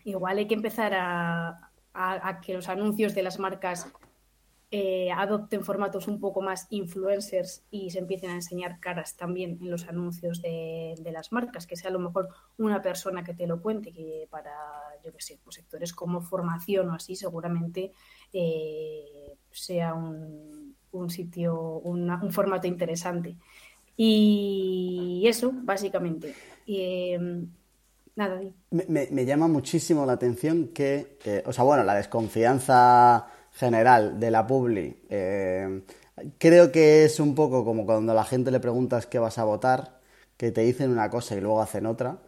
[0.04, 3.92] Igual hay que empezar a, a que los anuncios de las marcas
[4.72, 9.70] eh, adopten formatos un poco más influencers y se empiecen a enseñar caras también en
[9.70, 13.62] los anuncios de, las marcas, que sea a lo mejor una persona que te lo
[13.62, 14.56] cuente, que para,
[15.04, 17.92] yo qué sé, pues sectores como formación o así, seguramente
[18.32, 20.65] eh, sea un,
[21.08, 23.36] sitio, un formato interesante.
[23.96, 26.34] Y eso, básicamente.
[26.66, 27.46] Em,
[28.14, 28.40] nada.
[28.70, 34.30] Me, me, llama muchísimo la atención que, eh, o sea, bueno, la desconfianza general de
[34.30, 35.82] la Publi, eh,
[36.38, 39.44] creo que es un poco como cuando a la gente le preguntas qué vas a
[39.44, 40.00] votar,
[40.36, 42.18] que te dicen una cosa y luego hacen otra,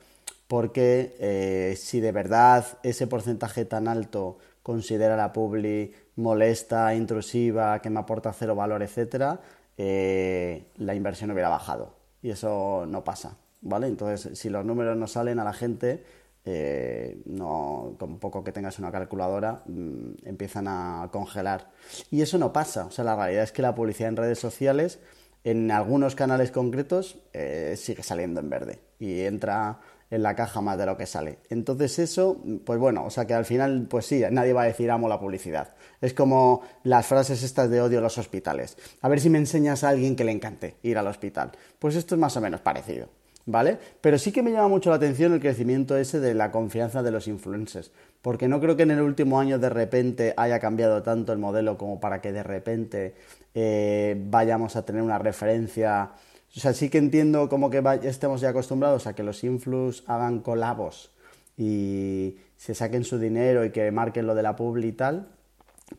[0.46, 7.90] porque eh, si de verdad ese porcentaje tan alto considera la Publi molesta, intrusiva, que
[7.90, 9.40] me aporta cero valor, etcétera,
[9.76, 11.94] eh, la inversión hubiera bajado.
[12.20, 13.87] Y eso no pasa, ¿vale?
[13.87, 16.04] Entonces, si los números no salen a la gente,
[16.44, 21.70] eh, no, con poco que tengas una calculadora, mm, empiezan a congelar.
[22.11, 22.87] Y eso no pasa.
[22.87, 24.98] O sea, la realidad es que la publicidad en redes sociales,
[25.44, 29.78] en algunos canales concretos, eh, sigue saliendo en verde y entra
[30.11, 31.38] en la caja más de lo que sale.
[31.51, 34.90] Entonces eso, pues bueno, o sea que al final, pues sí, nadie va a decir
[34.90, 35.75] amo la publicidad.
[36.01, 38.77] Es como las frases estas de odio a los hospitales.
[39.01, 41.53] A ver si me enseñas a alguien que le encante ir al hospital.
[41.79, 43.09] Pues esto es más o menos parecido.
[43.49, 43.79] ¿vale?
[44.03, 47.11] Pero sí que me llama mucho la atención el crecimiento ese de la confianza de
[47.11, 47.90] los influencers,
[48.21, 51.79] porque no creo que en el último año de repente haya cambiado tanto el modelo
[51.79, 53.14] como para que de repente
[53.55, 56.11] eh, vayamos a tener una referencia.
[56.59, 60.40] O sea, sí que entiendo como que estemos ya acostumbrados a que los influx hagan
[60.40, 61.12] colabos
[61.57, 65.29] y se saquen su dinero y que marquen lo de la publi y tal,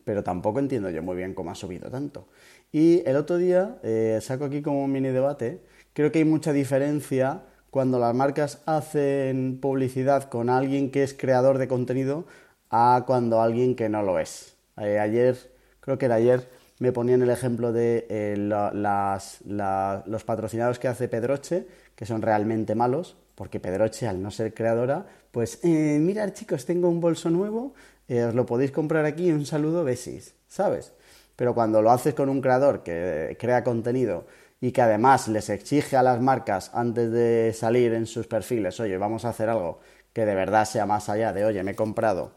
[0.04, 2.28] pero tampoco entiendo yo muy bien cómo ha subido tanto.
[2.72, 5.62] Y el otro día eh, saco aquí como un mini debate
[5.94, 11.56] Creo que hay mucha diferencia cuando las marcas hacen publicidad con alguien que es creador
[11.56, 12.26] de contenido
[12.68, 14.56] a cuando alguien que no lo es.
[14.76, 15.38] Eh, ayer,
[15.80, 16.46] creo que era ayer,
[16.80, 23.16] me ponían el ejemplo de eh, los patrocinados que hace Pedroche, que son realmente malos,
[23.34, 27.74] porque Pedroche, al no ser creadora, pues, eh, mirad chicos, tengo un bolso nuevo,
[28.08, 30.94] eh, os lo podéis comprar aquí, un saludo, besis, ¿sabes?
[31.36, 34.26] Pero cuando lo haces con un creador que crea contenido
[34.58, 38.96] y que además les exige a las marcas antes de salir en sus perfiles, oye,
[38.96, 39.80] vamos a hacer algo
[40.14, 42.32] que de verdad sea más allá de, oye, me he comprado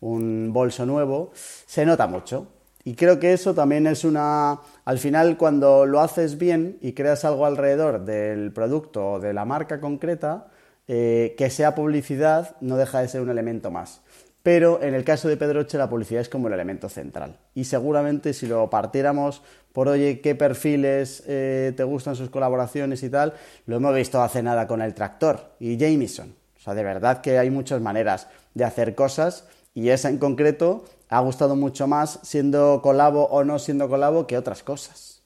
[0.00, 2.57] un bolso nuevo, se nota mucho.
[2.88, 4.60] Y creo que eso también es una...
[4.86, 9.44] Al final, cuando lo haces bien y creas algo alrededor del producto o de la
[9.44, 10.46] marca concreta,
[10.86, 14.00] eh, que sea publicidad no deja de ser un elemento más.
[14.42, 17.36] Pero en el caso de Pedroche la publicidad es como el elemento central.
[17.54, 19.42] Y seguramente si lo partiéramos
[19.74, 23.34] por, oye, qué perfiles eh, te gustan sus colaboraciones y tal,
[23.66, 26.34] lo hemos visto hace nada con el tractor y Jameson.
[26.56, 30.86] O sea, de verdad que hay muchas maneras de hacer cosas y esa en concreto
[31.08, 35.24] ha gustado mucho más siendo colabo o no siendo colabo que otras cosas.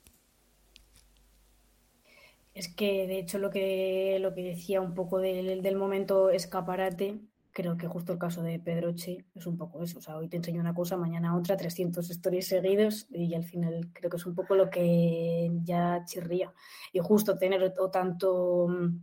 [2.54, 7.18] Es que de hecho lo que, lo que decía un poco del, del momento escaparate,
[7.52, 9.98] creo que justo el caso de Pedroche es un poco eso.
[9.98, 13.90] O sea, hoy te enseño una cosa, mañana otra, 300 stories seguidos y al final
[13.92, 16.52] creo que es un poco lo que ya chirría.
[16.92, 18.98] Y justo tener o tanto mm,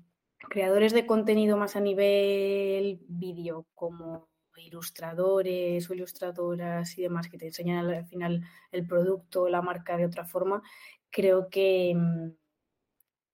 [0.49, 4.30] creadores de contenido más a nivel vídeo como
[4.60, 10.05] ilustradores o ilustradoras y demás que te enseñan al final el producto, la marca de
[10.05, 10.62] otra forma,
[11.10, 12.30] creo que, mm,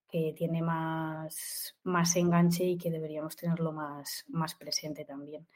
[0.09, 5.47] que tiene más, más enganche y que deberíamos tenerlo más, más presente también.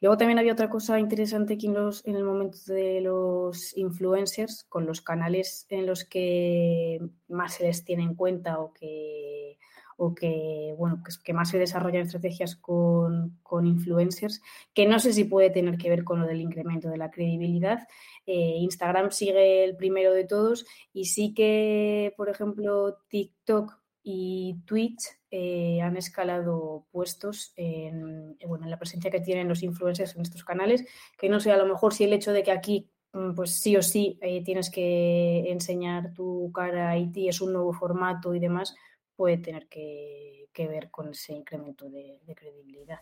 [0.00, 4.64] Luego también había otra cosa interesante aquí en, los, en el momento de los influencers,
[4.64, 9.58] con los canales en los que más se les tiene en cuenta o que
[9.96, 14.42] o que, bueno, que, más se desarrollan estrategias con, influencers,
[14.74, 17.88] que no sé si puede tener que ver con lo del incremento de la credibilidad.
[18.26, 23.78] Eh, Instagram sigue el primero de todos y sí que, por ejemplo, TikTok
[24.08, 30.14] y Twitch eh, han escalado puestos en, bueno, en la presencia que tienen los influencers
[30.14, 30.86] en estos canales,
[31.18, 33.76] que no sé, a lo mejor si el hecho de que aquí mm, pues sí
[33.76, 38.76] o sí eh, tienes que enseñar tu cara IT, es un nuevo formato y demás,
[39.16, 43.00] puede tener que, ver con ese incremento de, credibilidad.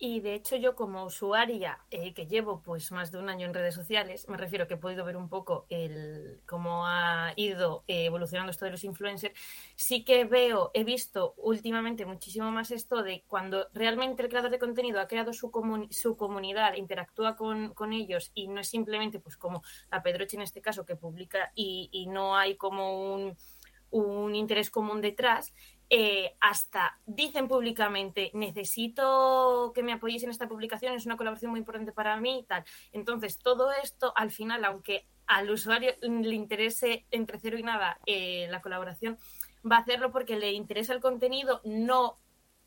[0.00, 3.54] Y de hecho yo como usuaria eh, que llevo pues más de un año en
[3.54, 8.04] redes sociales, me refiero que he podido ver un poco el cómo ha ido eh,
[8.04, 9.34] evolucionando esto de los influencers,
[9.74, 14.60] sí que veo, he visto últimamente muchísimo más esto de cuando realmente el creador de
[14.60, 15.50] contenido ha creado su,
[15.90, 20.60] su comunidad, interactúa con, ellos y no es simplemente pues como la Pedroche en este
[20.60, 23.36] caso que publica y no hay como un
[23.90, 25.52] un interés común detrás,
[25.90, 31.60] eh, hasta dicen públicamente, necesito que me apoyéis en esta publicación, es una colaboración muy
[31.60, 32.64] importante para mí y tal.
[32.92, 38.48] Entonces, todo esto, al final, aunque al usuario le interese entre cero y nada eh,
[38.50, 39.18] la colaboración,
[39.70, 42.18] va a hacerlo porque le interesa el contenido, no,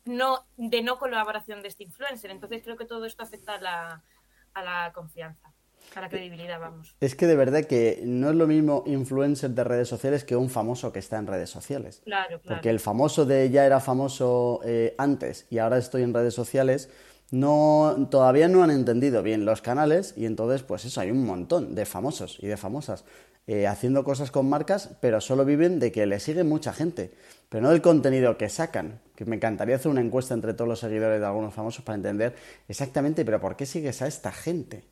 [0.04, 2.30] no de no colaboración de este influencer.
[2.32, 5.51] Entonces, creo que todo esto afecta a la confianza.
[5.94, 6.94] A la credibilidad, vamos.
[7.00, 10.48] Es que de verdad que no es lo mismo influencer de redes sociales que un
[10.48, 12.02] famoso que está en redes sociales.
[12.04, 12.56] Claro, claro.
[12.56, 16.88] Porque el famoso de ya era famoso eh, antes y ahora estoy en redes sociales,
[17.30, 21.74] no, todavía no han entendido bien los canales y entonces, pues eso, hay un montón
[21.74, 23.04] de famosos y de famosas
[23.48, 27.12] eh, haciendo cosas con marcas, pero solo viven de que le sigue mucha gente,
[27.48, 29.00] pero no del contenido que sacan.
[29.16, 32.34] Que me encantaría hacer una encuesta entre todos los seguidores de algunos famosos para entender
[32.68, 34.84] exactamente, pero ¿por qué sigues a esta gente?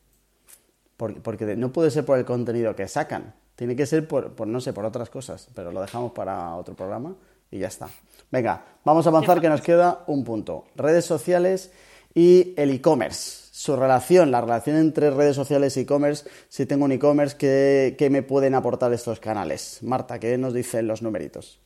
[1.01, 4.75] Porque, no puede ser por el contenido que sacan, tiene que ser por, no sé,
[4.75, 7.17] por otras cosas, pero lo dejamos para otro programa
[7.51, 7.89] y ya está.
[8.31, 10.67] Venga, vamos a avanzar que nos queda un punto.
[10.77, 11.73] Redes sociales
[12.15, 13.49] y el e-commerce.
[13.51, 16.29] Su relación, la relación entre redes sociales y e-commerce.
[16.49, 19.79] Si tengo un e-commerce, ¿qué, ¿qué, me pueden aportar estos canales?
[19.83, 21.61] Marta, ¿qué nos dicen los numeritos?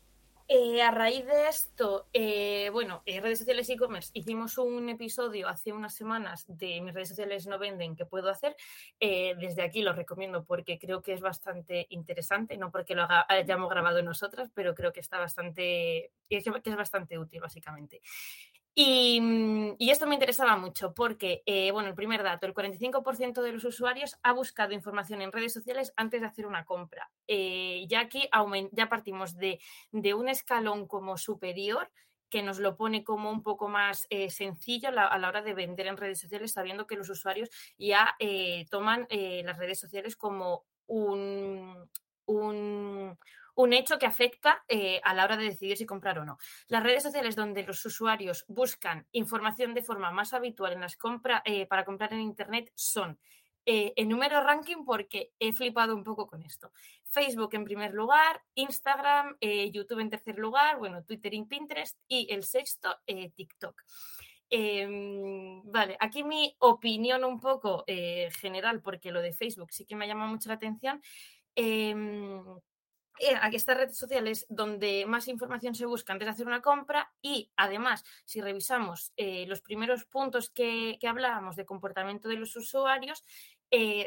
[0.47, 5.49] Eh, a raíz de esto, eh, bueno, en redes sociales y e-commerce hicimos un episodio
[5.49, 8.55] hace unas semanas de mis redes sociales no venden, ¿qué puedo hacer?
[9.01, 13.71] Eh, desde aquí lo recomiendo porque creo que es bastante interesante, no porque lo hayamos
[13.71, 18.03] grabado nosotras, pero creo que está bastante, que es bastante útil básicamente.
[18.77, 23.53] Mm, y, esto me interesaba mucho porque, eh, bueno, el primer dato, el 45% de
[23.53, 27.09] los usuarios ha buscado información en redes sociales antes de hacer una compra.
[27.29, 28.29] Eh, ya aquí
[28.73, 29.61] ya partimos de,
[29.93, 31.91] un escalón como superior
[32.31, 35.87] que nos lo pone como un poco más eh, sencillo a la, hora de vender
[35.87, 38.17] en redes sociales, sabiendo que los usuarios ya
[38.71, 41.89] toman las redes sociales como un,
[42.27, 43.17] un
[43.55, 46.39] un hecho que afecta eh, a la hora de decidir si comprar o no.
[46.69, 51.43] Las redes sociales donde los usuarios buscan información de forma más habitual en las compras
[51.45, 53.19] eh, para comprar en Internet son
[53.67, 56.73] eh, número ranking porque he flipado un poco con esto.
[57.07, 62.27] Facebook en primer lugar, Instagram, eh, YouTube en tercer lugar, bueno, Twitter y Pinterest y
[62.33, 63.81] el sexto, TikTok.
[64.51, 70.07] Em, vale, aquí mi opinión un poco general, porque lo de Facebook sí que me
[70.07, 71.01] llama mucho la atención.
[73.19, 76.63] Eh, aquí esta red social es donde más información se busca antes de hacer una
[76.63, 82.57] compra y además, si revisamos eh, los primeros puntos que, hablábamos de comportamiento de los
[82.57, 83.23] usuarios,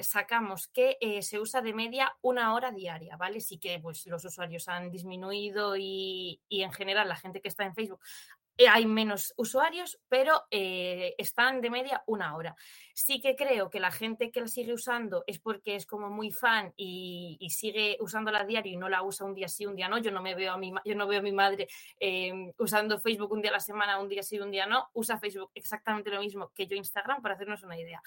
[0.01, 3.41] sacamos que se usa de media una hora diaria, ¿vale?
[3.41, 7.65] Sí que pues, los usuarios han disminuido y, y, en general la gente que está
[7.65, 12.55] en Facebook eh, hay menos usuarios, pero eh, están de media una hora.
[12.93, 16.31] Sí que creo que la gente que la sigue usando es porque es como muy
[16.31, 19.89] fan y, sigue usándola a diario y no la usa un día sí, un día
[19.89, 19.97] no.
[19.97, 21.67] Yo no me veo a mi, yo no veo a mi madre
[21.99, 24.89] em, usando Facebook un día a la semana, un día sí, un día no.
[24.93, 28.01] Usa Facebook exactamente lo mismo que yo Instagram para hacernos una idea.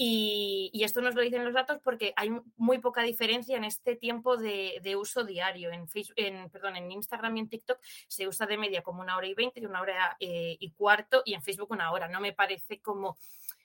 [0.00, 4.36] Y, esto nos lo dicen los datos porque hay muy poca diferencia en este tiempo
[4.36, 5.72] de, uso diario.
[5.72, 9.16] En, Facebook, en, perdón, en Instagram y en TikTok se usa de media como una
[9.16, 12.06] hora y veinte y una hora eh, y cuarto y en Facebook una hora.
[12.06, 13.18] No me parece como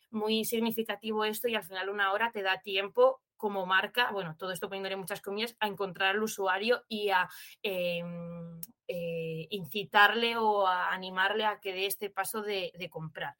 [0.09, 4.51] muy significativo esto y al final una hora te da tiempo como marca, bueno, todo
[4.51, 7.29] esto poniéndole muchas comillas, a encontrar al usuario y a
[7.61, 13.35] em, eh, incitarle o a animarle a que dé este paso de comprar.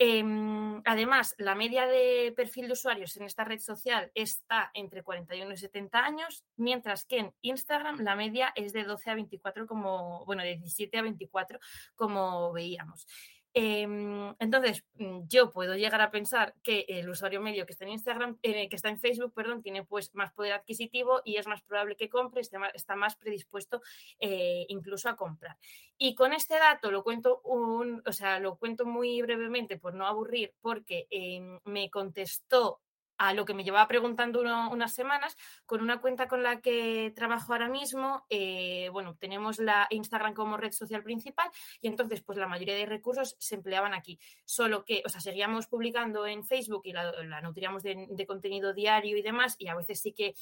[0.00, 5.52] Em, además, la media de perfil de usuarios en esta red social está entre 41
[5.52, 10.24] y 70 años, mientras que en Instagram la media es de 12 a 24, como,
[10.24, 11.58] bueno, de 17 a 24,
[11.96, 13.06] como veíamos.
[13.54, 17.92] Em, entonces, mm, yo puedo llegar a pensar que el usuario medio que está en
[17.92, 21.62] Instagram, eh, que está en Facebook, perdón, tiene pues más poder adquisitivo y es más
[21.62, 23.80] probable que compre, está más predispuesto
[24.20, 25.56] eh, incluso a comprar.
[25.96, 30.06] Y con este dato lo cuento un, o sea, lo cuento muy brevemente por no
[30.06, 32.80] aburrir, porque em, me contestó
[33.18, 37.52] a lo que me llevaba preguntando unas semanas, con una cuenta con la que trabajo
[37.52, 41.50] ahora mismo, eh, bueno, tenemos la Instagram como red social principal
[41.80, 45.66] y entonces pues la mayoría de recursos se empleaban aquí, solo que, o sea, seguíamos
[45.66, 50.12] publicando en Facebook y la, nutríamos de contenido diario y demás y a veces sí
[50.12, 50.34] que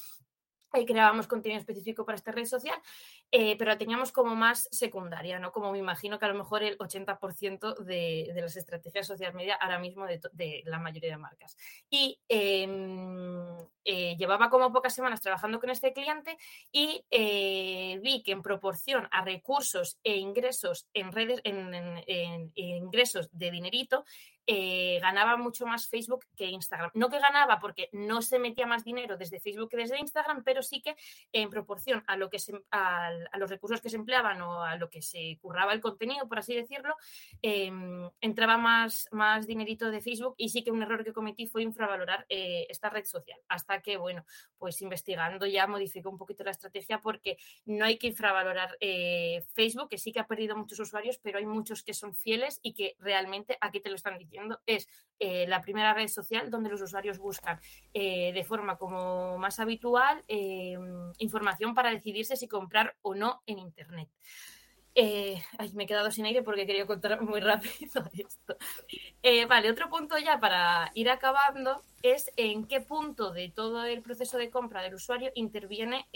[0.87, 2.79] creábamos contenido específico para esta red social,
[3.31, 5.53] eh, pero la teníamos como más secundaria, ¿no?
[5.53, 9.55] Como me imagino que a lo mejor el 80% de, de, las estrategias social media
[9.55, 11.57] ahora mismo de, la mayoría de marcas.
[11.89, 16.37] Y em, eh, llevaba como pocas semanas trabajando con este cliente
[16.73, 23.51] y eh, vi que en proporción a recursos e ingresos en redes, en ingresos de
[23.51, 24.05] dinerito,
[24.49, 26.91] eh, ganaba mucho más Facebook que Instagram.
[26.95, 30.63] No que ganaba porque no se metía más dinero desde Facebook que desde Instagram, pero
[30.63, 30.95] sí que
[31.33, 32.39] en proporción a, lo que
[32.71, 36.39] a, los recursos que se empleaban o a lo que se curraba el contenido, por
[36.39, 36.95] así decirlo,
[37.43, 41.63] em, entraba más, más dinerito de Facebook y sí que un error que cometí fue
[41.63, 43.39] infravalorar eh, esta red social.
[43.49, 44.25] Hasta que, bueno,
[44.59, 49.89] pues investigando ya modificó un poquito la estrategia porque no hay que infravalorar eh, Facebook,
[49.89, 52.95] que sí que ha perdido muchos usuarios, pero hay muchos que son fieles y que
[53.01, 54.36] realmente aquí te lo están diciendo
[54.66, 57.59] es eh, la primera red social donde los usuarios buscan
[57.95, 60.76] eh, de forma como más habitual eh,
[61.18, 64.11] información para decidirse si comprar o no en Internet.
[64.95, 68.57] me he quedado sin aire porque quería contar muy rápido esto.
[69.49, 74.37] vale, otro punto ya para ir acabando es en qué punto de todo el proceso
[74.37, 76.09] de compra del usuario interviene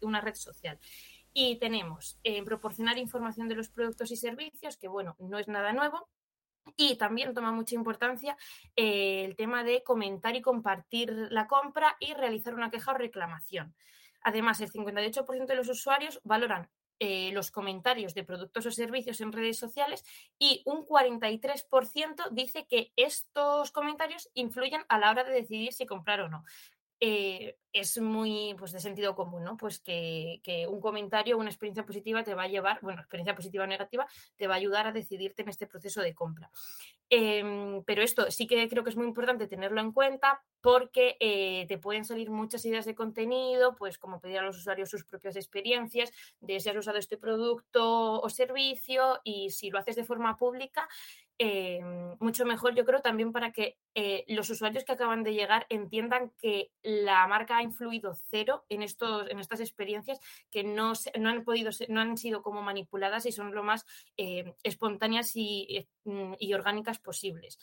[0.00, 0.78] una red social.
[1.34, 6.08] Y tenemos proporcionar información de los productos y servicios, que bueno, no es nada nuevo,
[6.76, 8.36] y también toma mucha importancia
[8.74, 13.74] eh, el tema de comentar y compartir la compra y realizar una queja o reclamación.
[14.22, 19.30] Además, el 58% de los usuarios valoran eh, los comentarios de productos o servicios en
[19.30, 20.02] redes sociales
[20.38, 26.20] y un 43% dice que estos comentarios influyen a la hora de decidir si comprar
[26.22, 26.42] o no.
[27.00, 29.56] Eh, es muy pues de sentido común, ¿no?
[29.58, 33.66] Pues que, un comentario, una experiencia positiva te va a llevar, bueno, experiencia positiva o
[33.66, 36.50] negativa, te va a ayudar a decidirte en este proceso de compra.
[37.10, 41.66] Em, pero esto sí que creo que es muy importante tenerlo en cuenta porque eh,
[41.68, 45.36] te pueden salir muchas ideas de contenido, pues como pedir a los usuarios sus propias
[45.36, 50.36] experiencias de si has usado este producto o servicio y si lo haces de forma
[50.36, 50.88] pública,
[51.38, 51.80] eh,
[52.18, 56.32] mucho mejor, yo creo, también para que eh, los usuarios que acaban de llegar entiendan
[56.38, 60.18] que la marca ha influido cero en, estos, en estas experiencias
[60.50, 63.84] que no, no han podido no han sido como manipuladas y son lo más
[64.16, 67.58] eh, espontáneas y, mm, y, orgánicas posibles.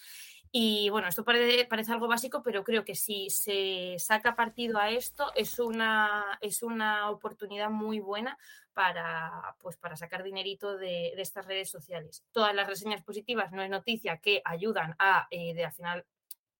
[0.52, 4.92] Y bueno, esto parece, parece, algo básico, pero creo que si se saca partido a
[4.92, 8.38] esto es una, es una oportunidad muy buena
[8.74, 12.24] para, pues, para sacar dinerito de, estas redes sociales.
[12.32, 16.06] Todas las reseñas positivas no es noticia que ayudan a, eh, de, al final,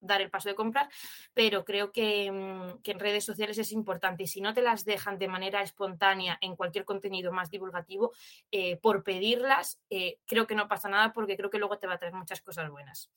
[0.04, 0.88] dar el paso de comprar,
[1.32, 4.84] pero creo que, mm, que, en redes sociales es importante y si no te las
[4.84, 8.12] dejan de manera espontánea en cualquier contenido más divulgativo,
[8.50, 11.94] eh, por pedirlas, eh, creo que no pasa nada porque creo que luego te va
[11.94, 13.10] a traer muchas cosas buenas.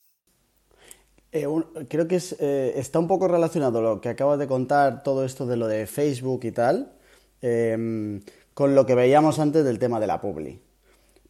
[1.29, 5.67] Creo que está un poco relacionado lo que acabas de contar, todo esto de lo
[5.67, 6.97] de Facebook y tal,
[7.41, 8.21] em,
[8.58, 10.60] con lo que veíamos antes del tema de la publi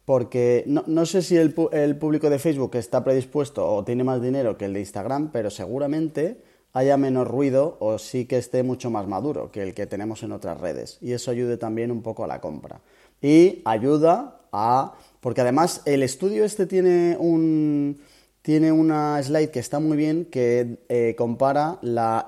[0.06, 4.64] porque no, sé si el, público de Facebook está predispuesto o tiene más dinero que
[4.64, 6.40] el de Instagram, pero seguramente
[6.72, 10.32] haya menos ruido o sí que esté mucho más maduro que el que tenemos en
[10.32, 10.96] otras redes.
[11.02, 12.80] Y eso ayude también un poco a la compra.
[13.20, 14.94] Y ayuda a...
[15.20, 18.00] Porque además el estudio este tiene un...
[18.40, 21.78] Tiene una slide que está muy bien que eh, compara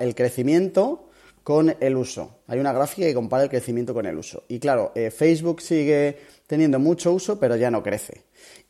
[0.00, 1.08] el crecimiento
[1.42, 2.42] con el uso.
[2.46, 4.44] Hay una gráfica que compara el crecimiento con el uso.
[4.48, 8.24] Y claro, eh, Facebook sigue teniendo mucho uso, pero ya no crece.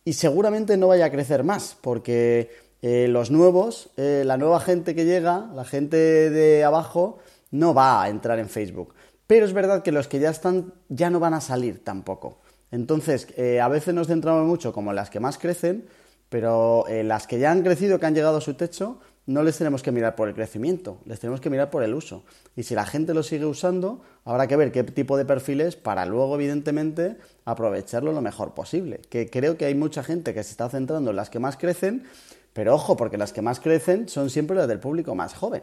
[0.04, 2.50] Y seguramente no vaya a crecer más, porque
[2.82, 7.18] eh, los nuevos, eh, la nueva gente que llega, la gente de abajo,
[7.50, 8.94] no va a entrar en Facebook.
[9.26, 12.40] Pero es verdad que los que ya están ya no van a salir tampoco.
[12.72, 13.26] Entonces,
[13.60, 15.86] a veces nos centramos mucho como en las que más crecen,
[16.28, 19.82] pero las que ya han crecido, que han llegado a su techo, no les tenemos
[19.82, 22.24] que mirar por el crecimiento, les tenemos que mirar por el uso.
[22.56, 26.06] Y si la gente lo sigue usando, habrá que ver qué tipo de perfiles para
[26.06, 29.00] luego, evidentemente, aprovecharlo lo mejor posible.
[29.08, 32.04] Que creo que hay mucha gente que se está centrando en las que más crecen,
[32.52, 35.62] pero ojo, porque las que más crecen son siempre las del público más joven.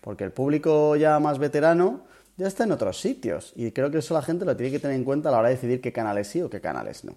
[0.00, 2.04] Porque el público ya más veterano
[2.36, 3.52] ya está en otros sitios.
[3.56, 5.48] Y creo que eso la gente lo tiene que tener en cuenta a la hora
[5.48, 7.14] de decidir qué canales sí o qué canales no.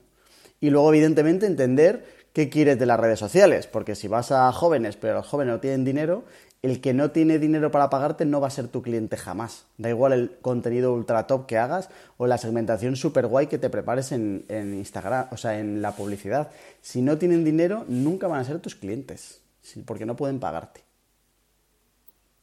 [0.59, 4.97] Y luego, evidentemente, entender qué quieres de las redes sociales, porque si vas a jóvenes,
[4.97, 6.23] pero los jóvenes no tienen dinero,
[6.61, 9.65] el que no tiene dinero para pagarte no va a ser tu cliente jamás.
[9.77, 13.69] Da igual el contenido ultra top que hagas o la segmentación super guay que te
[13.69, 16.51] prepares en, Instagram, o sea, en la publicidad.
[16.81, 19.41] Si no tienen dinero, nunca van a ser tus clientes,
[19.85, 20.81] porque no pueden pagarte.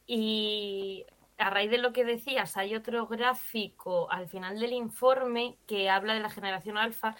[0.07, 1.05] Y
[1.37, 6.15] a raíz de lo que decías, hay otro gráfico al final del informe que habla
[6.15, 7.15] de la generación alfa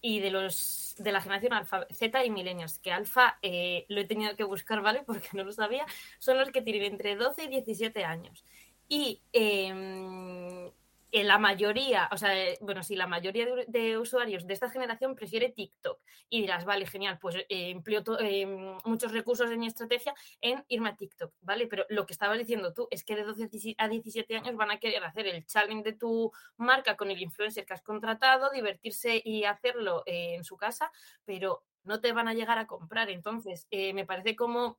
[0.00, 4.04] y de los de la generación alfa, Z y millennials, que alfa eh, lo he
[4.04, 5.02] tenido que buscar, ¿vale?
[5.06, 5.86] Porque no lo sabía,
[6.18, 8.44] son los que tienen entre 12 y 17 años.
[8.88, 10.72] Y eh,
[11.12, 15.14] en la mayoría, o sea, eh, bueno, si la mayoría de, usuarios de esta generación
[15.14, 18.46] prefiere TikTok y dirás, vale, genial, pues eh, empleo eh,
[18.84, 21.66] muchos recursos en mi estrategia en irme a TikTok, ¿vale?
[21.66, 23.48] Pero lo que estabas diciendo tú es que de 12
[23.78, 27.64] a 17 años van a querer hacer el challenge de tu marca con el influencer
[27.66, 30.92] que has contratado, divertirse y hacerlo en su casa,
[31.24, 33.10] pero no te van a llegar a comprar.
[33.10, 34.78] Entonces, me parece como...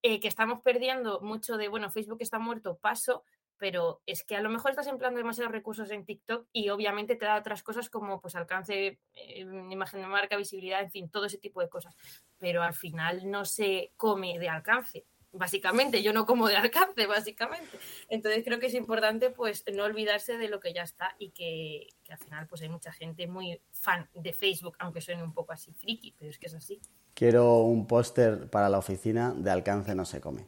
[0.00, 3.24] que estamos perdiendo mucho de, bueno, Facebook está muerto, paso,
[3.58, 7.24] pero es que a lo mejor estás empleando demasiados recursos en TikTok y obviamente te
[7.24, 9.40] da otras cosas como pues alcance, eh,
[9.70, 11.94] imagen de marca, visibilidad, en fin, todo ese tipo de cosas.
[12.38, 15.06] Pero al final no se come de alcance.
[15.30, 17.78] Básicamente, yo no como de alcance, básicamente.
[18.08, 21.88] Entonces creo que es importante pues no olvidarse de lo que ya está y que,
[22.02, 25.52] que al final pues hay mucha gente muy fan de Facebook, aunque suene un poco
[25.52, 26.80] así friki, pero es que es así.
[27.12, 30.46] Quiero un póster para la oficina de alcance no se come.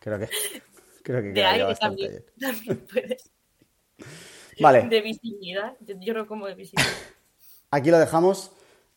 [0.00, 0.28] Creo que
[1.04, 3.30] Creo que quedaría bastante también, puedes.
[4.60, 4.88] Vale.
[4.88, 5.76] De visibilidad.
[6.00, 6.96] Yo, no como de visibilidad.
[7.70, 8.52] Aquí lo dejamos.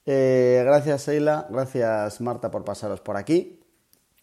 [0.06, 1.48] Eh, gracias, Seila.
[1.50, 3.60] Gracias, Marta, por pasaros por aquí.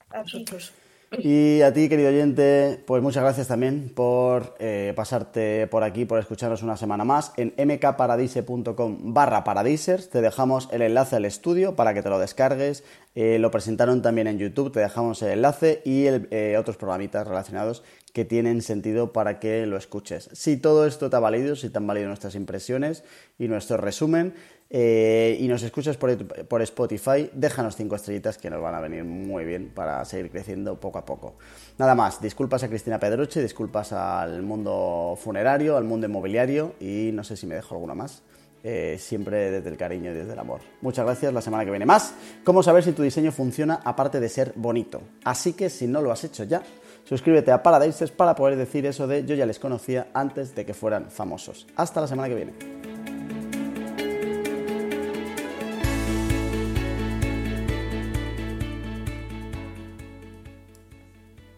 [0.09, 0.73] A vosotros.
[1.19, 6.19] Y a ti, querido oyente, pues muchas gracias también por eh, pasarte por aquí, por
[6.19, 7.33] escucharnos una semana más.
[7.37, 12.85] En mkparadise.com barra paradisers te dejamos el enlace al estudio para que te lo descargues.
[13.15, 17.85] Eh, lo presentaron también en YouTube, te dejamos el enlace y eh, otros programitas relacionados
[18.13, 20.31] que tienen sentido para que lo escuches.
[20.33, 23.03] Si todo esto te ha valido, si te han valido nuestras impresiones
[23.39, 24.35] y nuestro resumen,
[24.77, 29.45] eh, y nos escuchas por, Spotify, déjanos cinco estrellitas que nos van a venir muy
[29.45, 31.37] bien para seguir creciendo poco a poco.
[31.79, 37.23] Nada más, disculpas a Cristina Pedroche, disculpas al mundo funerario, al mundo inmobiliario y no
[37.23, 38.25] sé si me dejo alguna más.
[38.65, 40.63] Eh, siempre desde el cariño y desde el amor.
[40.81, 42.15] Muchas gracias, la semana que viene más.
[42.43, 45.03] ¿Cómo saber si tu diseño funciona aparte de ser bonito?
[45.23, 46.63] Así que si no lo has hecho ya,
[47.05, 50.75] suscríbete a Paradises para poder decir eso de yo ya les conocía antes de que
[50.75, 51.69] fueran famosos.
[51.77, 52.94] Hasta la semana que viene.